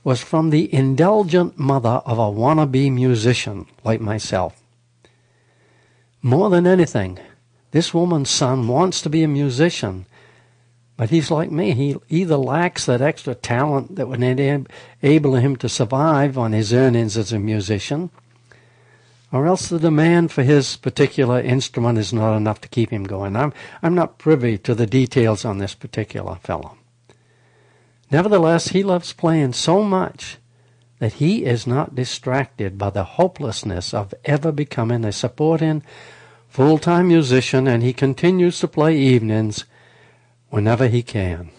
was 0.03 0.21
from 0.21 0.49
the 0.49 0.73
indulgent 0.73 1.59
mother 1.59 2.01
of 2.05 2.17
a 2.17 2.31
wannabe 2.31 2.91
musician 2.91 3.65
like 3.83 4.01
myself. 4.01 4.61
more 6.21 6.49
than 6.49 6.65
anything, 6.65 7.19
this 7.69 7.93
woman's 7.93 8.31
son 8.31 8.67
wants 8.67 9.01
to 9.01 9.09
be 9.09 9.21
a 9.21 9.27
musician. 9.27 10.07
But 10.97 11.10
he's 11.10 11.29
like 11.29 11.51
me. 11.51 11.71
He 11.71 11.97
either 12.10 12.38
lacks 12.38 12.86
that 12.86 13.01
extra 13.01 13.36
talent 13.36 13.95
that 13.95 14.08
would 14.08 14.23
enable 14.23 15.36
him 15.36 15.55
to 15.58 15.67
survive 15.67 16.38
on 16.38 16.53
his 16.53 16.73
earnings 16.73 17.17
as 17.17 17.34
a 17.34 17.39
musician, 17.39 18.12
or 19.31 19.45
else 19.45 19.67
the 19.67 19.79
demand 19.79 20.31
for 20.31 20.43
his 20.43 20.77
particular 20.77 21.41
instrument 21.41 21.97
is 21.97 22.13
not 22.13 22.38
enough 22.38 22.62
to 22.62 22.69
keep 22.69 22.91
him 22.91 23.03
going. 23.03 23.36
I'm, 23.36 23.51
I'm 23.84 23.95
not 23.95 24.17
privy 24.17 24.58
to 24.60 24.73
the 24.73 24.88
details 24.88 25.43
on 25.43 25.58
this 25.58 25.75
particular 25.75 26.36
fellow. 26.36 26.77
Nevertheless, 28.10 28.69
he 28.69 28.81
loves 28.84 29.12
playing 29.12 29.53
so 29.53 29.84
much 29.84 30.38
that 30.99 31.13
he 31.13 31.43
is 31.43 31.67
not 31.67 31.95
distracted 31.95 32.77
by 32.77 32.89
the 32.89 33.03
hopelessness 33.03 33.93
of 33.93 34.13
ever 34.23 34.53
becoming 34.53 35.03
a 35.03 35.12
supporting 35.12 35.84
full-time 36.47 37.10
musician, 37.10 37.67
and 37.67 37.84
he 37.84 37.91
continues 37.91 38.60
to 38.60 38.67
play 38.69 38.95
evenings 38.97 39.65
whenever 40.55 40.87
he 40.87 41.03
can. 41.03 41.49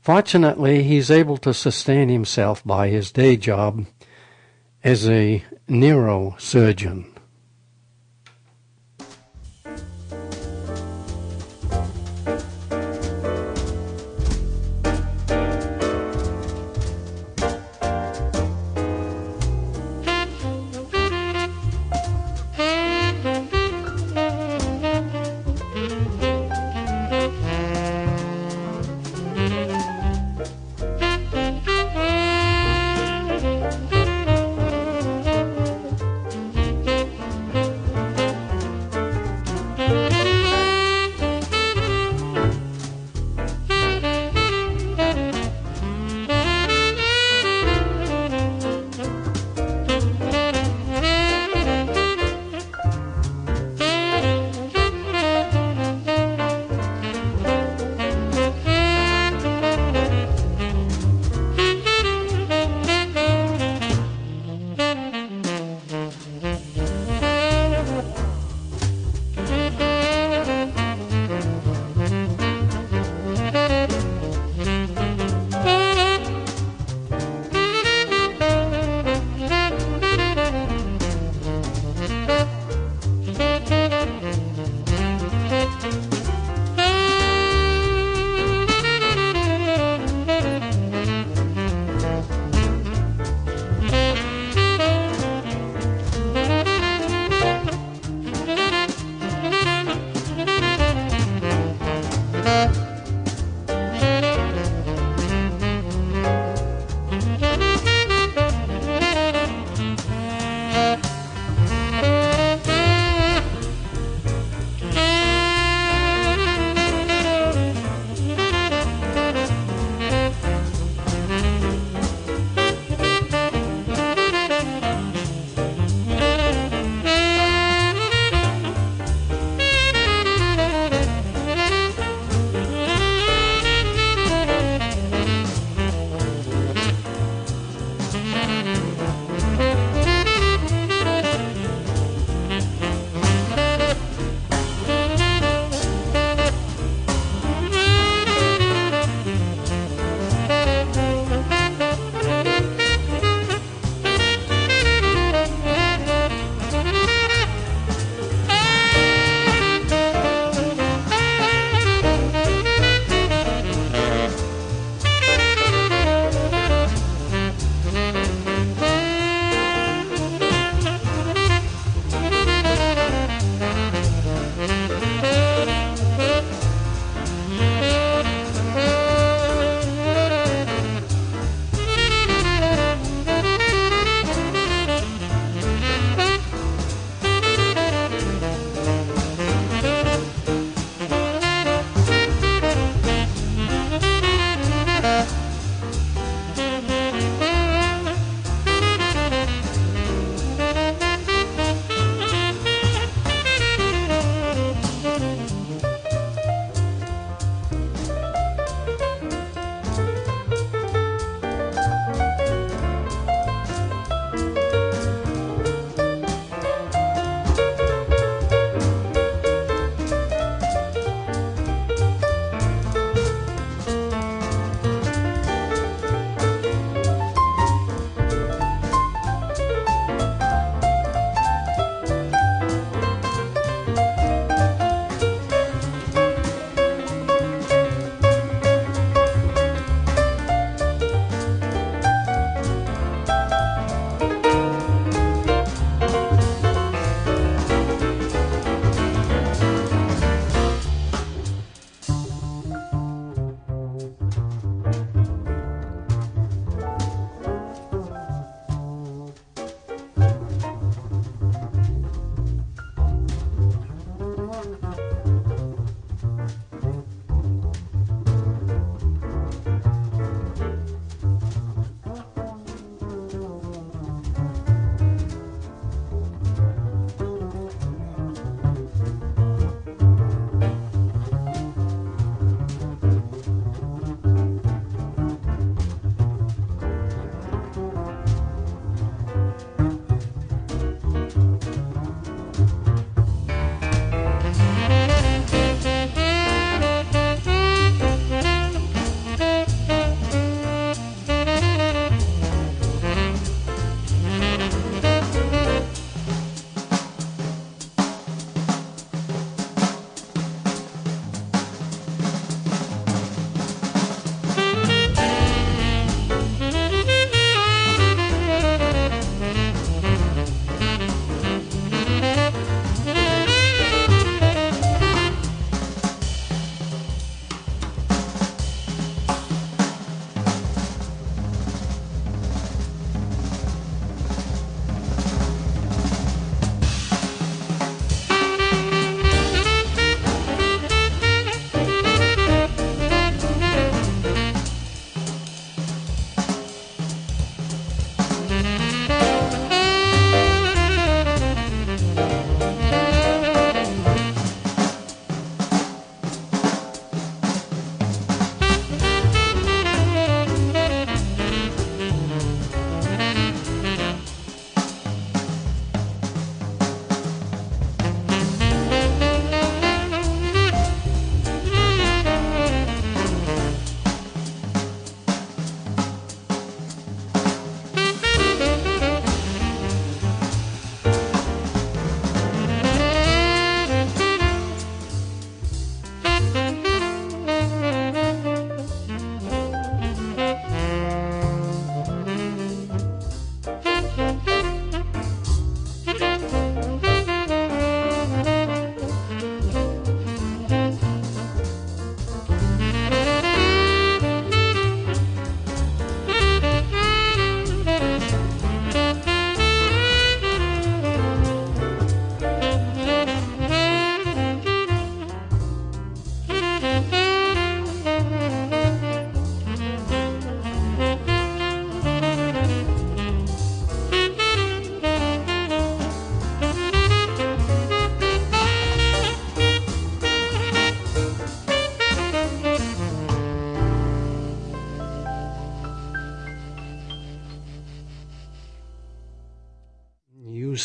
Fortunately, 0.00 0.84
he's 0.84 1.10
able 1.10 1.36
to 1.38 1.52
sustain 1.52 2.08
himself 2.08 2.62
by 2.64 2.86
his 2.88 3.10
day 3.10 3.36
job 3.36 3.84
as 4.84 5.08
a 5.08 5.42
neurosurgeon. 5.68 7.15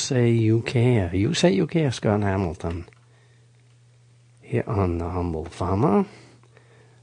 Say 0.02 0.32
You 0.32 0.62
Care. 0.64 1.16
You 1.16 1.36
Say 1.36 1.52
You 1.52 1.68
Care, 1.68 1.92
Scott 1.92 2.22
Hamilton. 2.22 2.88
Here 4.42 4.64
on 4.66 4.98
The 4.98 5.08
Humble 5.08 5.46
Farmer. 5.46 6.06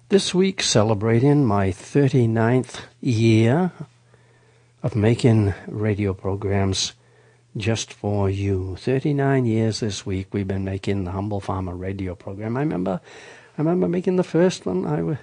This 0.08 0.34
week 0.34 0.60
celebrating 0.60 1.46
my 1.46 1.68
39th 1.68 2.80
year 3.00 3.70
of 4.82 4.96
making 4.96 5.54
radio 5.68 6.12
programs 6.12 6.94
just 7.56 7.92
for 7.92 8.28
you. 8.28 8.74
39 8.80 9.46
years 9.46 9.78
this 9.78 10.04
week 10.04 10.34
we've 10.34 10.48
been 10.48 10.64
making 10.64 11.04
the 11.04 11.12
Humble 11.12 11.40
Farmer 11.40 11.76
radio 11.76 12.16
program. 12.16 12.56
I 12.56 12.60
remember 12.60 13.00
I 13.56 13.62
remember 13.62 13.86
making 13.86 14.16
the 14.16 14.24
first 14.24 14.66
one. 14.66 14.84
I 14.84 15.02
was 15.02 15.18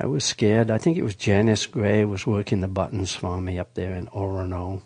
I 0.00 0.06
was 0.06 0.24
scared. 0.24 0.68
I 0.68 0.78
think 0.78 0.98
it 0.98 1.04
was 1.04 1.14
Janice 1.14 1.66
Gray 1.66 2.04
was 2.04 2.26
working 2.26 2.60
the 2.60 2.68
buttons 2.68 3.14
for 3.14 3.40
me 3.40 3.60
up 3.60 3.74
there 3.74 3.94
in 3.94 4.08
Orono. 4.08 4.82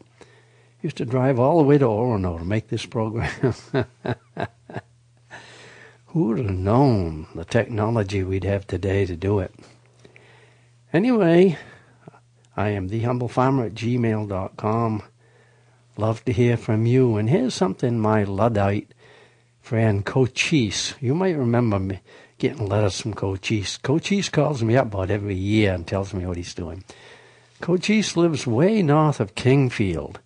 Used 0.83 0.97
to 0.99 1.05
drive 1.05 1.41
all 1.41 1.59
the 1.59 1.65
way 1.65 1.79
to 1.79 1.85
Orono 1.85 2.39
to 2.39 2.45
make 2.45 2.69
this 2.69 2.87
program. 2.87 3.55
Who 6.07 6.25
would 6.29 6.39
have 6.39 6.51
known 6.51 7.27
the 7.35 7.45
technology 7.45 8.23
we'd 8.23 8.45
have 8.45 8.67
today 8.67 9.05
to 9.07 9.17
do 9.17 9.41
it? 9.41 9.53
Anyway, 10.93 11.59
I 12.57 12.71
am 12.71 12.89
thehumblefarmer 12.89 13.67
at 13.67 13.75
gmail.com. 13.75 15.03
Love 15.97 16.25
to 16.25 16.33
hear 16.33 16.57
from 16.57 16.87
you. 16.87 17.17
And 17.17 17.29
here's 17.29 17.55
something 17.55 17.99
my 17.99 18.25
Luddite 18.25 18.95
friend 19.61 20.07
Cochise, 20.07 20.95
you 20.99 21.15
might 21.15 21.37
remember 21.37 21.79
me 21.79 22.01
getting 22.39 22.67
letters 22.67 23.01
from 23.01 23.13
Cochise. 23.13 23.77
Cochise 23.77 24.31
calls 24.31 24.63
me 24.63 24.77
up 24.77 24.87
about 24.87 25.11
every 25.11 25.35
year 25.35 25.75
and 25.75 25.87
tells 25.87 26.15
me 26.15 26.25
what 26.25 26.39
he's 26.39 26.55
doing. 26.55 26.85
Cochise 27.61 28.17
lives 28.17 28.47
way 28.47 28.81
north 28.81 29.21
of 29.21 29.35
Kingfield. 29.35 30.17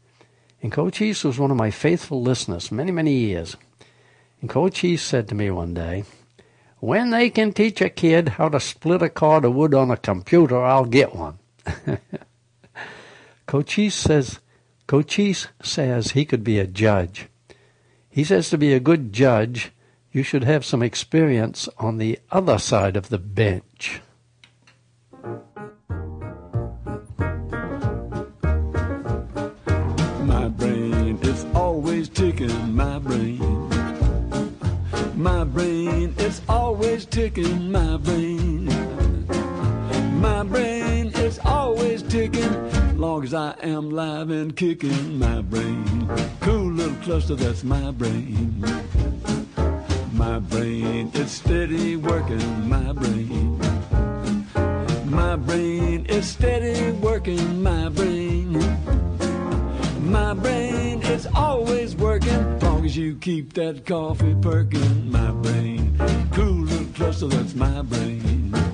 And 0.63 0.71
Cochise 0.71 1.25
was 1.25 1.39
one 1.39 1.51
of 1.51 1.57
my 1.57 1.71
faithful 1.71 2.23
listeners 2.23 2.71
many, 2.71 2.93
many 2.93 3.13
years. 3.13 3.57
And 4.41 4.49
Cochise 4.49 5.03
said 5.03 5.29
to 5.29 5.35
me 5.35 5.51
one 5.51 5.75
day, 5.75 6.05
when 6.79 7.11
they 7.11 7.31
can 7.31 7.53
teach 7.53 7.81
a 7.81 7.89
kid 7.89 8.31
how 8.31 8.49
to 8.49 8.61
split 8.61 9.03
a 9.03 9.09
cord 9.09 9.45
of 9.45 9.55
wood 9.55 9.75
on 9.75 9.91
a 9.91 9.97
computer, 9.97 10.63
I'll 10.63 10.85
get 10.85 11.15
one. 11.15 11.39
Cochise 13.47 13.95
says 13.95 14.41
Cochise 14.87 15.49
says 15.63 16.11
he 16.11 16.25
could 16.25 16.45
be 16.45 16.59
a 16.59 16.67
judge. 16.67 17.29
He 18.09 18.25
says 18.25 18.51
to 18.51 18.59
be 18.59 18.73
a 18.73 18.81
good 18.81 19.13
judge, 19.13 19.73
you 20.11 20.23
should 20.23 20.45
have 20.45 20.65
some 20.65 20.83
experience 20.83 21.69
on 21.79 21.99
the 21.99 22.19
other 22.31 22.59
side 22.59 22.97
of 22.97 23.09
the 23.09 23.19
bench. 23.19 24.01
My 35.23 35.45
brain 35.45 36.15
is 36.19 36.43
always 36.49 37.05
ticking, 37.05 37.71
my 37.71 37.97
brain. 37.97 38.67
My 40.21 40.43
brain 40.43 41.13
is 41.15 41.39
always 41.45 42.03
ticking 42.03 42.99
long 42.99 43.23
as 43.23 43.33
I 43.33 43.55
am 43.63 43.91
live 43.91 44.31
and 44.31 44.57
kicking 44.57 45.21
my 45.21 45.41
brain. 45.43 46.11
Cool 46.41 46.73
little 46.73 46.97
cluster, 47.05 47.37
that's 47.37 47.63
my 47.63 47.93
brain. 47.93 48.65
My 50.13 50.41
brain 50.41 51.13
is 51.15 51.31
steady 51.31 51.95
working, 51.95 52.69
my 52.69 52.93
brain. 52.93 53.61
My 55.05 55.37
brain 55.37 56.05
is 56.07 56.29
steady 56.29 56.91
working, 56.99 57.63
my 57.63 57.89
brain. 57.91 58.55
My 60.01 60.35
brain 60.35 61.01
is 61.03 61.29
always 61.33 61.95
working, 61.95 62.59
long 62.83 62.89
as 62.89 62.97
you 62.97 63.15
keep 63.15 63.53
that 63.53 63.87
coffee 63.87 64.35
perking, 64.43 65.13
my 65.13 65.31
brain. 65.31 65.97
Cool 66.33 66.65
little 66.65 66.87
cluster, 66.95 67.29
that's 67.29 67.55
my 67.55 67.81
brain. 67.83 68.72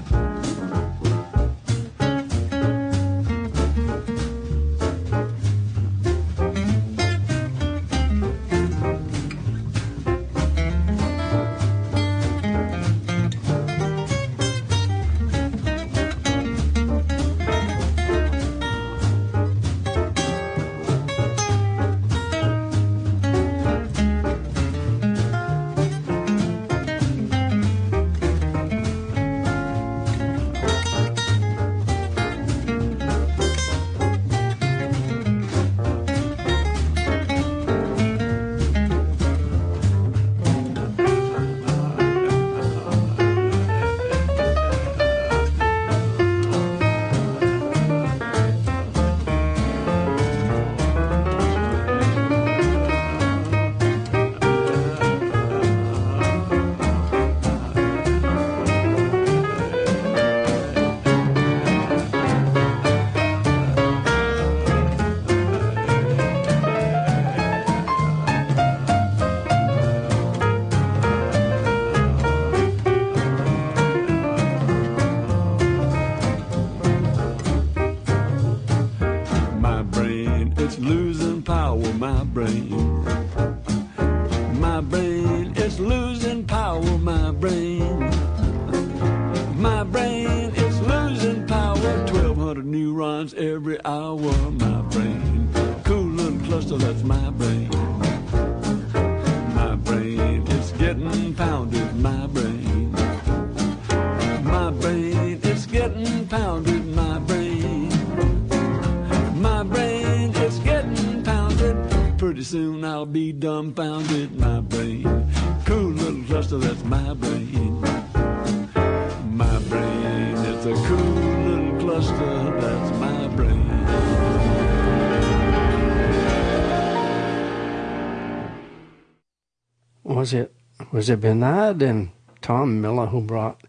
Was 130.98 131.08
it 131.08 131.20
Bernard 131.20 131.80
and 131.80 132.10
Tom 132.42 132.80
Miller 132.80 133.06
who 133.06 133.20
brought 133.20 133.60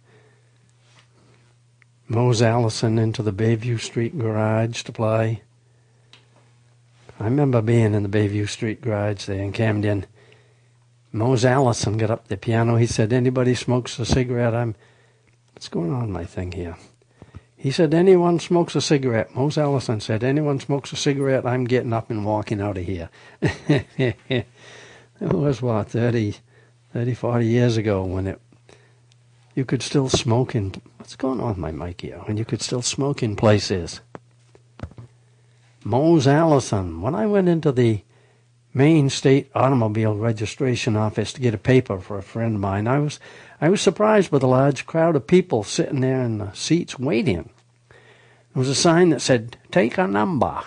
Mose 2.07 2.41
Allison 2.41 2.97
into 2.97 3.21
the 3.21 3.31
Bayview 3.31 3.79
Street 3.79 4.17
garage 4.17 4.81
to 4.81 4.91
play? 4.91 5.43
I 7.19 7.25
remember 7.25 7.61
being 7.61 7.93
in 7.93 8.01
the 8.01 8.09
Bayview 8.09 8.49
Street 8.49 8.81
garage 8.81 9.25
there 9.25 9.43
in 9.43 9.51
Camden. 9.51 10.07
Mose 11.11 11.45
Allison 11.45 11.97
got 11.97 12.09
up 12.09 12.29
the 12.29 12.35
piano. 12.35 12.77
He 12.77 12.87
said, 12.87 13.13
"Anybody 13.13 13.53
smokes 13.53 13.99
a 13.99 14.07
cigarette, 14.07 14.55
I'm." 14.55 14.73
What's 15.53 15.69
going 15.69 15.93
on 15.93 16.11
my 16.11 16.25
thing 16.25 16.53
here? 16.53 16.77
He 17.55 17.69
said, 17.69 17.93
"Anyone 17.93 18.39
smokes 18.39 18.75
a 18.75 18.81
cigarette." 18.81 19.35
Mose 19.35 19.59
Allison 19.59 19.99
said, 19.99 20.23
"Anyone 20.23 20.59
smokes 20.59 20.93
a 20.93 20.95
cigarette, 20.95 21.45
I'm 21.45 21.65
getting 21.65 21.93
up 21.93 22.09
and 22.09 22.25
walking 22.25 22.59
out 22.59 22.79
of 22.79 22.85
here." 22.85 23.11
it 23.39 24.47
was 25.19 25.61
what 25.61 25.91
30, 25.91 26.37
30, 26.93 27.13
40 27.13 27.45
years 27.45 27.77
ago 27.77 28.03
when 28.03 28.27
it 28.27 28.41
you 29.55 29.65
could 29.65 29.81
still 29.81 30.09
smoke 30.09 30.55
in 30.55 30.73
what's 30.97 31.15
going 31.15 31.39
on 31.41 31.49
with 31.49 31.57
my 31.57 31.71
mic 31.71 32.01
here 32.01 32.19
when 32.25 32.37
you 32.37 32.45
could 32.45 32.61
still 32.61 32.81
smoke 32.81 33.21
in 33.21 33.35
places. 33.35 34.01
Mose 35.83 36.27
Allison. 36.27 37.01
When 37.01 37.15
I 37.15 37.25
went 37.25 37.49
into 37.49 37.71
the 37.71 38.03
Maine 38.73 39.09
State 39.09 39.49
Automobile 39.55 40.15
Registration 40.15 40.95
Office 40.95 41.33
to 41.33 41.41
get 41.41 41.55
a 41.55 41.57
paper 41.57 41.99
for 41.99 42.17
a 42.17 42.23
friend 42.23 42.55
of 42.55 42.61
mine. 42.61 42.87
I 42.87 42.99
was 42.99 43.19
I 43.59 43.69
was 43.69 43.81
surprised 43.81 44.29
by 44.29 44.37
the 44.37 44.47
large 44.47 44.85
crowd 44.85 45.15
of 45.15 45.25
people 45.25 45.63
sitting 45.63 46.01
there 46.01 46.21
in 46.21 46.37
the 46.37 46.51
seats 46.53 46.99
waiting. 46.99 47.49
There 47.89 48.59
was 48.59 48.69
a 48.69 48.75
sign 48.75 49.09
that 49.09 49.21
said, 49.21 49.57
"Take 49.71 49.97
a 49.97 50.07
number." 50.07 50.61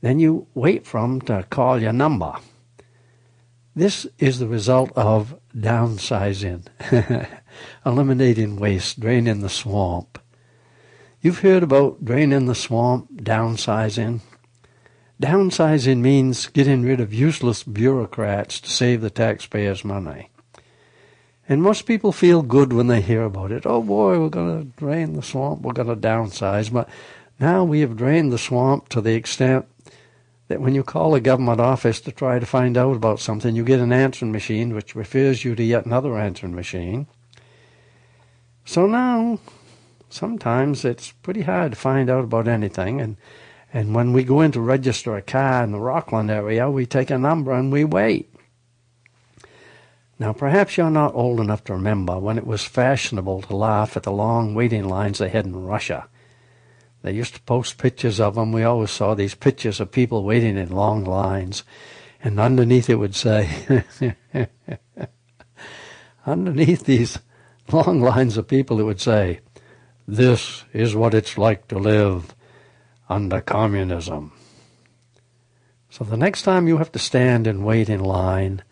Then 0.00 0.18
you 0.18 0.46
wait 0.54 0.86
for 0.86 1.00
them 1.00 1.20
to 1.22 1.46
call 1.50 1.80
your 1.80 1.92
number. 1.92 2.36
This 3.76 4.06
is 4.20 4.38
the 4.38 4.46
result 4.46 4.92
of 4.94 5.36
downsizing, 5.52 6.66
eliminating 7.86 8.54
waste, 8.54 9.00
draining 9.00 9.40
the 9.40 9.48
swamp. 9.48 10.20
You've 11.20 11.40
heard 11.40 11.64
about 11.64 12.04
draining 12.04 12.46
the 12.46 12.54
swamp, 12.54 13.08
downsizing. 13.16 14.20
Downsizing 15.20 15.98
means 15.98 16.46
getting 16.46 16.82
rid 16.82 17.00
of 17.00 17.12
useless 17.12 17.64
bureaucrats 17.64 18.60
to 18.60 18.70
save 18.70 19.00
the 19.00 19.10
taxpayers 19.10 19.84
money. 19.84 20.30
And 21.48 21.60
most 21.60 21.82
people 21.82 22.12
feel 22.12 22.42
good 22.42 22.72
when 22.72 22.86
they 22.86 23.00
hear 23.00 23.24
about 23.24 23.50
it. 23.50 23.66
Oh 23.66 23.82
boy, 23.82 24.20
we're 24.20 24.28
going 24.28 24.58
to 24.58 24.78
drain 24.78 25.14
the 25.14 25.22
swamp, 25.22 25.62
we're 25.62 25.72
going 25.72 25.88
to 25.88 25.96
downsize. 25.96 26.72
But 26.72 26.88
now 27.40 27.64
we 27.64 27.80
have 27.80 27.96
drained 27.96 28.32
the 28.32 28.38
swamp 28.38 28.88
to 28.90 29.00
the 29.00 29.14
extent 29.14 29.66
that 30.48 30.60
when 30.60 30.74
you 30.74 30.82
call 30.82 31.14
a 31.14 31.20
government 31.20 31.60
office 31.60 32.00
to 32.02 32.12
try 32.12 32.38
to 32.38 32.46
find 32.46 32.76
out 32.76 32.96
about 32.96 33.20
something, 33.20 33.56
you 33.56 33.64
get 33.64 33.80
an 33.80 33.92
answering 33.92 34.32
machine 34.32 34.74
which 34.74 34.94
refers 34.94 35.44
you 35.44 35.54
to 35.54 35.62
yet 35.62 35.86
another 35.86 36.18
answering 36.18 36.54
machine. 36.54 37.06
So 38.64 38.86
now, 38.86 39.38
sometimes 40.08 40.84
it's 40.84 41.12
pretty 41.12 41.42
hard 41.42 41.72
to 41.72 41.78
find 41.78 42.10
out 42.10 42.24
about 42.24 42.48
anything, 42.48 43.00
and 43.00 43.16
and 43.72 43.92
when 43.92 44.12
we 44.12 44.22
go 44.22 44.40
in 44.40 44.52
to 44.52 44.60
register 44.60 45.16
a 45.16 45.22
car 45.22 45.64
in 45.64 45.72
the 45.72 45.80
Rockland 45.80 46.30
area, 46.30 46.70
we 46.70 46.86
take 46.86 47.10
a 47.10 47.18
number 47.18 47.52
and 47.52 47.72
we 47.72 47.82
wait. 47.82 48.32
Now, 50.16 50.32
perhaps 50.32 50.76
you're 50.76 50.90
not 50.90 51.16
old 51.16 51.40
enough 51.40 51.64
to 51.64 51.72
remember 51.72 52.20
when 52.20 52.38
it 52.38 52.46
was 52.46 52.62
fashionable 52.62 53.42
to 53.42 53.56
laugh 53.56 53.96
at 53.96 54.04
the 54.04 54.12
long 54.12 54.54
waiting 54.54 54.88
lines 54.88 55.18
they 55.18 55.28
had 55.28 55.44
in 55.44 55.56
Russia. 55.56 56.08
They 57.04 57.12
used 57.12 57.34
to 57.34 57.42
post 57.42 57.76
pictures 57.76 58.18
of 58.18 58.34
them. 58.34 58.50
We 58.50 58.64
always 58.64 58.90
saw 58.90 59.12
these 59.12 59.34
pictures 59.34 59.78
of 59.78 59.92
people 59.92 60.24
waiting 60.24 60.56
in 60.56 60.70
long 60.70 61.04
lines. 61.04 61.62
And 62.22 62.40
underneath 62.40 62.88
it 62.88 62.94
would 62.94 63.14
say, 63.14 63.84
underneath 66.26 66.84
these 66.84 67.18
long 67.70 68.00
lines 68.00 68.38
of 68.38 68.48
people, 68.48 68.80
it 68.80 68.84
would 68.84 69.02
say, 69.02 69.40
This 70.08 70.64
is 70.72 70.96
what 70.96 71.12
it's 71.12 71.36
like 71.36 71.68
to 71.68 71.78
live 71.78 72.34
under 73.10 73.42
communism. 73.42 74.32
So 75.90 76.04
the 76.04 76.16
next 76.16 76.40
time 76.40 76.66
you 76.66 76.78
have 76.78 76.92
to 76.92 76.98
stand 76.98 77.46
and 77.46 77.66
wait 77.66 77.90
in 77.90 78.00
line, 78.00 78.62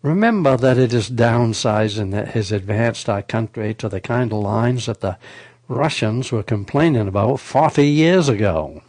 remember 0.00 0.56
that 0.56 0.78
it 0.78 0.94
is 0.94 1.10
downsizing 1.10 2.12
that 2.12 2.28
has 2.28 2.50
advanced 2.50 3.10
our 3.10 3.20
country 3.20 3.74
to 3.74 3.90
the 3.90 4.00
kind 4.00 4.32
of 4.32 4.38
lines 4.38 4.86
that 4.86 5.02
the 5.02 5.18
Russians 5.70 6.32
were 6.32 6.42
complaining 6.42 7.06
about 7.06 7.40
40 7.40 7.86
years 7.86 8.30
ago. 8.30 8.80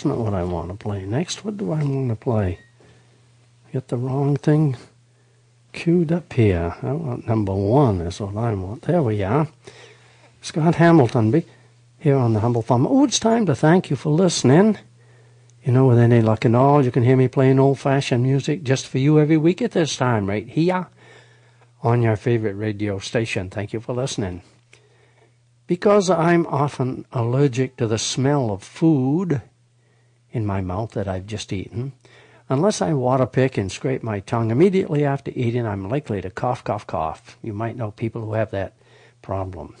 That's 0.00 0.16
not 0.16 0.24
what 0.24 0.32
I 0.32 0.44
want 0.44 0.70
to 0.70 0.76
play. 0.76 1.04
Next, 1.04 1.44
what 1.44 1.58
do 1.58 1.72
I 1.72 1.84
want 1.84 2.08
to 2.08 2.16
play? 2.16 2.58
Get 3.70 3.88
the 3.88 3.98
wrong 3.98 4.34
thing 4.34 4.78
queued 5.74 6.10
up 6.10 6.32
here. 6.32 6.74
I 6.80 6.92
want 6.92 7.26
number 7.26 7.54
one 7.54 8.00
is 8.00 8.18
what 8.18 8.34
I 8.34 8.54
want. 8.54 8.80
There 8.80 9.02
we 9.02 9.22
are. 9.22 9.46
Scott 10.40 10.76
Hamilton 10.76 11.30
be 11.30 11.44
here 11.98 12.16
on 12.16 12.32
the 12.32 12.40
Humble 12.40 12.62
Farm. 12.62 12.86
Oh, 12.86 13.04
it's 13.04 13.18
time 13.18 13.44
to 13.44 13.54
thank 13.54 13.90
you 13.90 13.96
for 13.96 14.08
listening. 14.08 14.78
You 15.62 15.72
know, 15.72 15.86
with 15.86 15.98
any 15.98 16.22
luck 16.22 16.46
and 16.46 16.56
all, 16.56 16.82
you 16.82 16.90
can 16.90 17.02
hear 17.02 17.18
me 17.18 17.28
playing 17.28 17.58
old-fashioned 17.58 18.22
music 18.22 18.62
just 18.62 18.86
for 18.86 18.96
you 18.96 19.20
every 19.20 19.36
week 19.36 19.60
at 19.60 19.72
this 19.72 19.96
time, 19.98 20.30
right 20.30 20.48
here 20.48 20.86
on 21.82 22.00
your 22.00 22.16
favorite 22.16 22.54
radio 22.54 22.98
station. 23.00 23.50
Thank 23.50 23.74
you 23.74 23.80
for 23.80 23.92
listening. 23.92 24.40
Because 25.66 26.08
I'm 26.08 26.46
often 26.46 27.04
allergic 27.12 27.76
to 27.76 27.86
the 27.86 27.98
smell 27.98 28.50
of 28.50 28.62
food 28.62 29.42
in 30.32 30.46
my 30.46 30.60
mouth 30.60 30.92
that 30.92 31.08
I've 31.08 31.26
just 31.26 31.52
eaten, 31.52 31.92
unless 32.48 32.82
I 32.82 32.92
water 32.92 33.26
pick 33.26 33.56
and 33.56 33.70
scrape 33.70 34.02
my 34.02 34.20
tongue 34.20 34.50
immediately 34.50 35.04
after 35.04 35.30
eating, 35.34 35.66
I'm 35.66 35.88
likely 35.88 36.20
to 36.20 36.30
cough, 36.30 36.64
cough, 36.64 36.86
cough. 36.86 37.38
You 37.42 37.52
might 37.52 37.76
know 37.76 37.90
people 37.90 38.22
who 38.22 38.34
have 38.34 38.50
that 38.50 38.74
problem. 39.22 39.76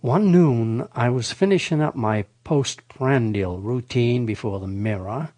One 0.00 0.32
noon, 0.32 0.88
I 0.94 1.10
was 1.10 1.32
finishing 1.32 1.82
up 1.82 1.94
my 1.94 2.24
postprandial 2.42 3.58
routine 3.58 4.24
before 4.24 4.58
the 4.58 4.66
mirror 4.66 5.30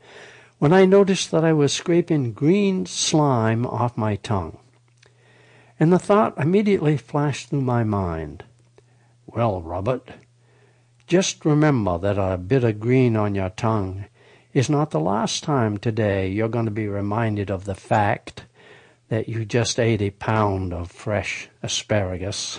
when 0.59 0.73
I 0.73 0.85
noticed 0.85 1.33
that 1.33 1.45
I 1.45 1.53
was 1.53 1.73
scraping 1.73 2.33
green 2.33 2.87
slime 2.87 3.67
off 3.67 3.97
my 3.97 4.15
tongue. 4.15 4.59
And 5.81 5.93
the 5.93 5.99
thought 5.99 6.39
immediately 6.39 6.97
flashed 6.97 7.49
through 7.49 7.63
my 7.63 7.83
mind. 7.83 8.45
Well, 9.27 9.61
Robert, 9.61 10.09
just 11.07 11.45
remember 11.45 11.99
that 11.99 12.19
a 12.19 12.39
bit 12.39 12.65
of 12.65 12.81
green 12.81 13.17
on 13.17 13.35
your 13.35 13.51
tongue 13.51 14.07
is 14.53 14.69
not 14.69 14.91
the 14.91 15.01
last 15.01 15.43
time 15.43 15.79
today 15.79 16.29
you're 16.29 16.49
going 16.49 16.65
to 16.65 16.71
be 16.71 16.89
reminded 16.89 17.51
of 17.51 17.65
the 17.65 17.75
fact 17.75 18.45
that 19.09 19.29
you 19.29 19.45
just 19.45 19.79
ate 19.79 20.01
a 20.01 20.11
pound 20.11 20.73
of 20.73 20.91
fresh 20.91 21.49
asparagus. 21.63 22.59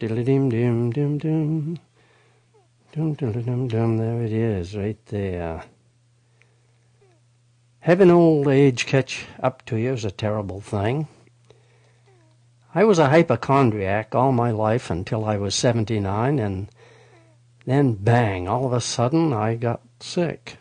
Diddly-dim, 0.00 0.48
dim, 0.48 0.90
dim, 0.90 1.18
dim. 1.18 1.78
Dum, 2.92 3.12
dum, 3.12 3.32
dum, 3.32 3.68
dum. 3.68 3.98
There 3.98 4.22
it 4.22 4.32
is, 4.32 4.74
right 4.74 4.96
there. 5.06 5.64
Having 7.80 8.10
old 8.10 8.48
age 8.48 8.86
catch 8.86 9.26
up 9.42 9.62
to 9.66 9.76
you 9.76 9.92
is 9.92 10.06
a 10.06 10.10
terrible 10.10 10.62
thing. 10.62 11.06
I 12.74 12.84
was 12.84 12.98
a 12.98 13.10
hypochondriac 13.10 14.14
all 14.14 14.32
my 14.32 14.50
life 14.50 14.90
until 14.90 15.26
I 15.26 15.36
was 15.36 15.54
79, 15.54 16.38
and 16.38 16.70
then 17.66 17.92
bang, 17.92 18.48
all 18.48 18.64
of 18.64 18.72
a 18.72 18.80
sudden 18.80 19.34
I 19.34 19.54
got 19.54 19.82
sick. 20.00 20.56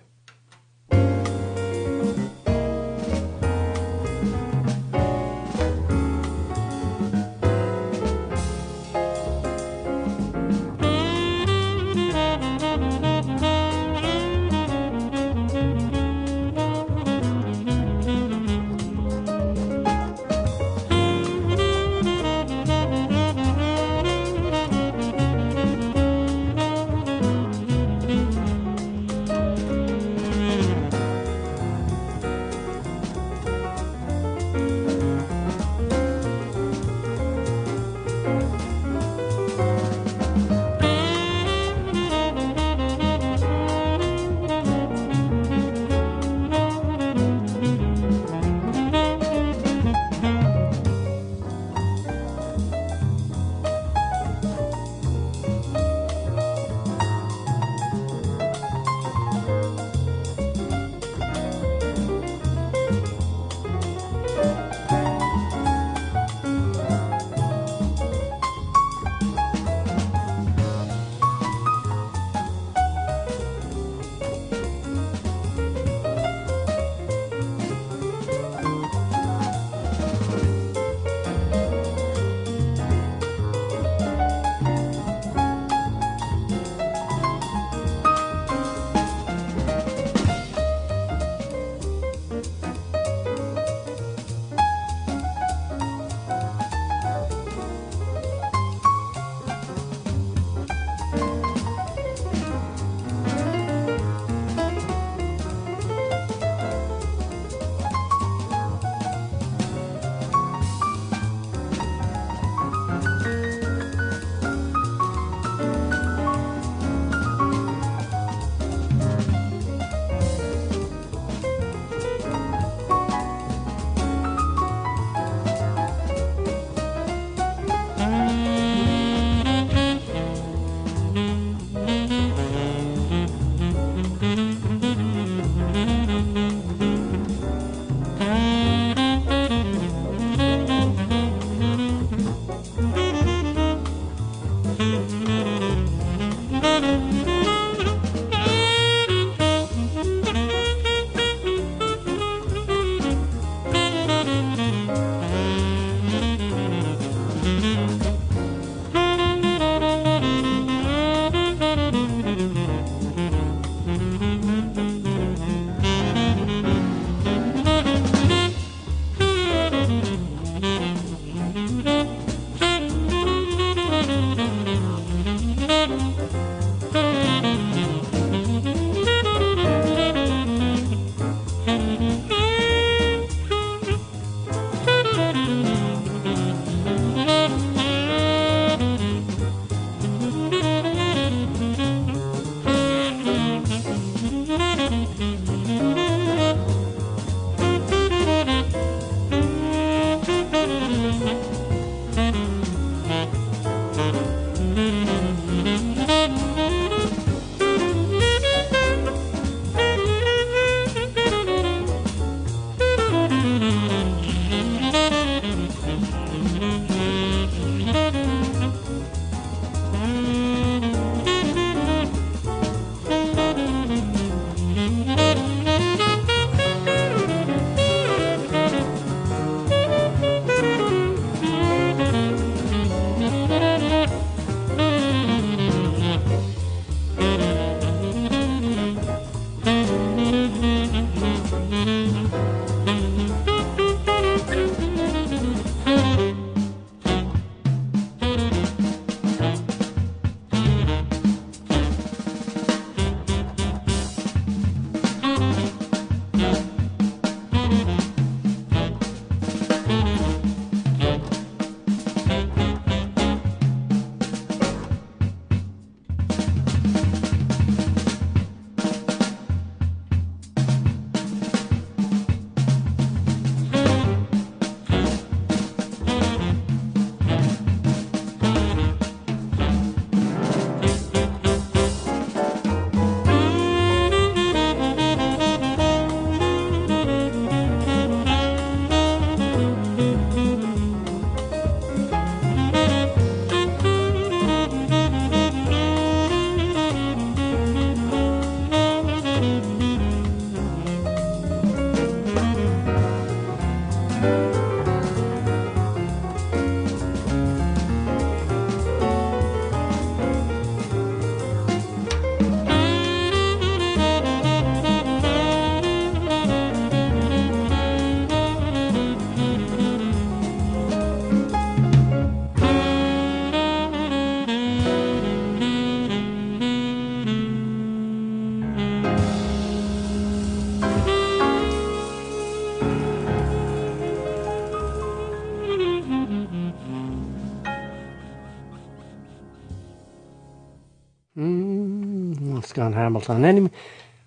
Scott 342.80 342.94
Hamilton. 342.94 343.44
Any, 343.44 343.70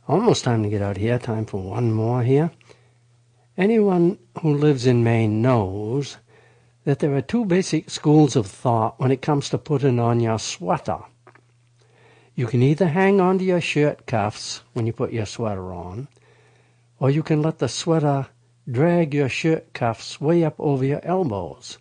almost 0.07 0.44
time 0.44 0.62
to 0.62 0.68
get 0.68 0.82
out 0.82 0.98
here. 0.98 1.18
Time 1.18 1.46
for 1.46 1.62
one 1.62 1.90
more 1.90 2.22
here. 2.22 2.50
Anyone 3.57 4.18
who 4.42 4.55
lives 4.55 4.84
in 4.84 5.03
Maine 5.03 5.40
knows 5.40 6.18
that 6.84 6.98
there 6.98 7.16
are 7.16 7.22
two 7.22 7.46
basic 7.46 7.88
schools 7.88 8.36
of 8.36 8.46
thought 8.46 9.00
when 9.00 9.11
it 9.11 9.22
comes 9.22 9.48
to 9.48 9.57
putting 9.57 9.98
on 9.98 10.20
your 10.20 10.38
sweater. 10.38 10.98
You 12.34 12.46
can 12.46 12.62
either 12.62 12.88
hang 12.88 13.22
onto 13.22 13.42
your 13.42 13.62
shirt 13.62 14.07
cuffs 14.07 14.61
when 14.74 14.86
you 14.86 14.92
put 14.92 15.14
your 15.14 15.24
sweater 15.24 15.72
on, 15.72 16.09
or 17.00 17.09
you 17.09 17.22
can 17.22 17.40
let 17.40 17.59
the 17.59 17.70
sweater 17.70 18.26
drag 18.70 19.14
your 19.14 19.30
shirt 19.30 19.72
cuffs 19.72 20.20
way 20.20 20.44
up 20.44 20.57
over 20.59 20.84
your 20.84 21.03
elbows. 21.07 21.78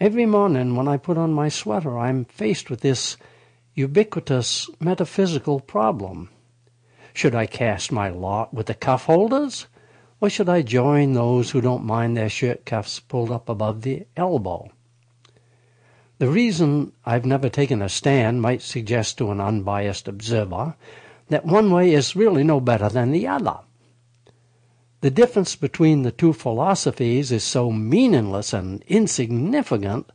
Every 0.00 0.26
morning 0.26 0.74
when 0.74 0.88
I 0.88 0.96
put 0.96 1.16
on 1.16 1.32
my 1.32 1.48
sweater, 1.48 1.96
I'm 1.96 2.24
faced 2.24 2.70
with 2.70 2.80
this 2.80 3.16
ubiquitous 3.74 4.70
metaphysical 4.80 5.60
problem. 5.60 6.30
Should 7.12 7.34
I 7.34 7.46
cast 7.46 7.92
my 7.92 8.08
lot 8.08 8.54
with 8.54 8.66
the 8.66 8.74
cuff 8.74 9.04
holders, 9.06 9.66
or 10.20 10.30
should 10.30 10.48
I 10.48 10.62
join 10.62 11.12
those 11.12 11.50
who 11.50 11.60
don't 11.60 11.84
mind 11.84 12.16
their 12.16 12.28
shirt 12.28 12.64
cuffs 12.64 13.00
pulled 13.00 13.30
up 13.30 13.48
above 13.48 13.82
the 13.82 14.06
elbow? 14.16 14.70
The 16.18 16.28
reason 16.28 16.92
I've 17.04 17.26
never 17.26 17.48
taken 17.48 17.82
a 17.82 17.88
stand 17.88 18.40
might 18.40 18.62
suggest 18.62 19.18
to 19.18 19.30
an 19.30 19.40
unbiased 19.40 20.06
observer 20.06 20.76
that 21.28 21.44
one 21.44 21.70
way 21.70 21.92
is 21.92 22.14
really 22.14 22.44
no 22.44 22.60
better 22.60 22.88
than 22.88 23.10
the 23.10 23.26
other. 23.26 23.58
The 25.00 25.10
difference 25.10 25.56
between 25.56 26.02
the 26.02 26.12
two 26.12 26.32
philosophies 26.32 27.32
is 27.32 27.44
so 27.44 27.70
meaningless 27.70 28.52
and 28.52 28.82
insignificant, 28.86 30.10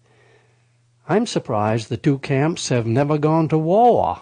I'm 1.12 1.26
surprised 1.26 1.90
the 1.90 1.98
two 1.98 2.20
camps 2.20 2.70
have 2.70 2.86
never 2.86 3.18
gone 3.18 3.48
to 3.48 3.58
war. 3.58 4.22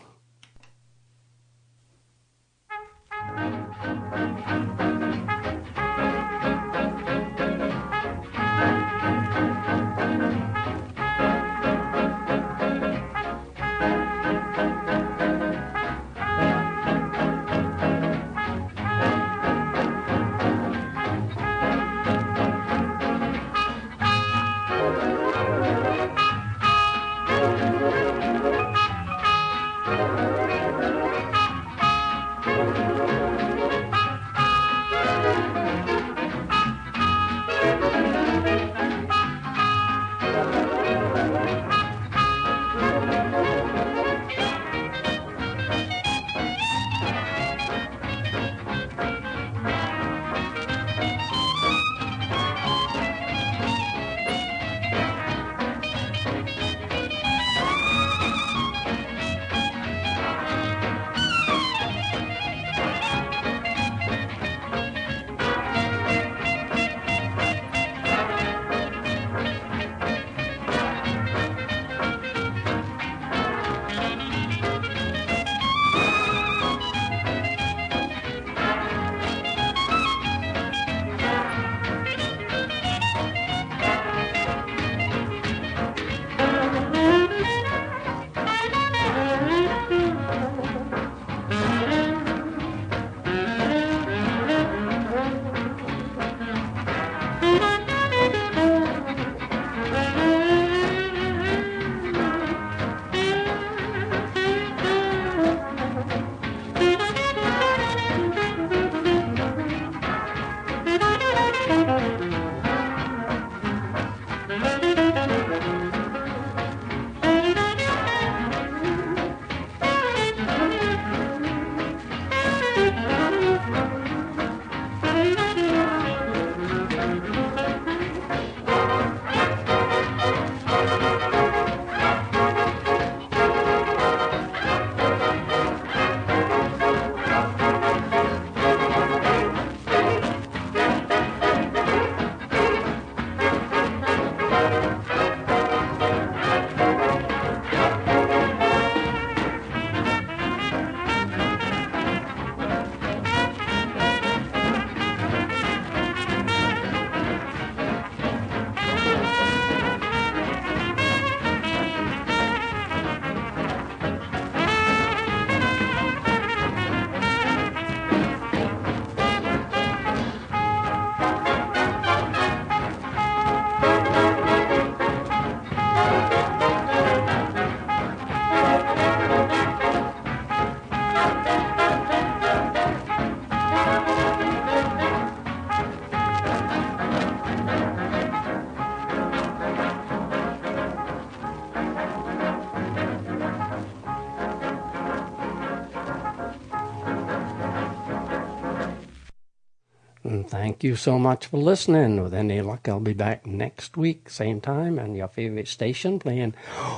Thank 200.78 200.84
you 200.84 200.96
so 200.96 201.18
much 201.18 201.48
for 201.48 201.58
listening. 201.58 202.22
With 202.22 202.36
any 202.36 202.62
luck, 202.62 202.88
I'll 202.88 203.00
be 203.00 203.14
back 203.14 203.48
next 203.48 203.98
week, 203.98 204.30
same 204.30 204.62
time, 204.62 205.00
on 205.00 205.16
your 205.16 205.28
favorite 205.28 205.68
station, 205.68 206.20
playing 206.20 206.54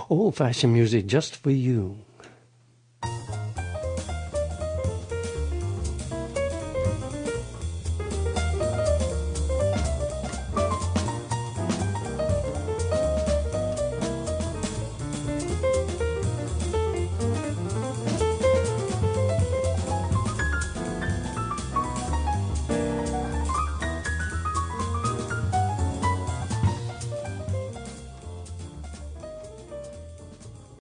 old 0.10 0.36
fashioned 0.36 0.74
music 0.74 1.06
just 1.06 1.34
for 1.38 1.50
you. 1.50 2.00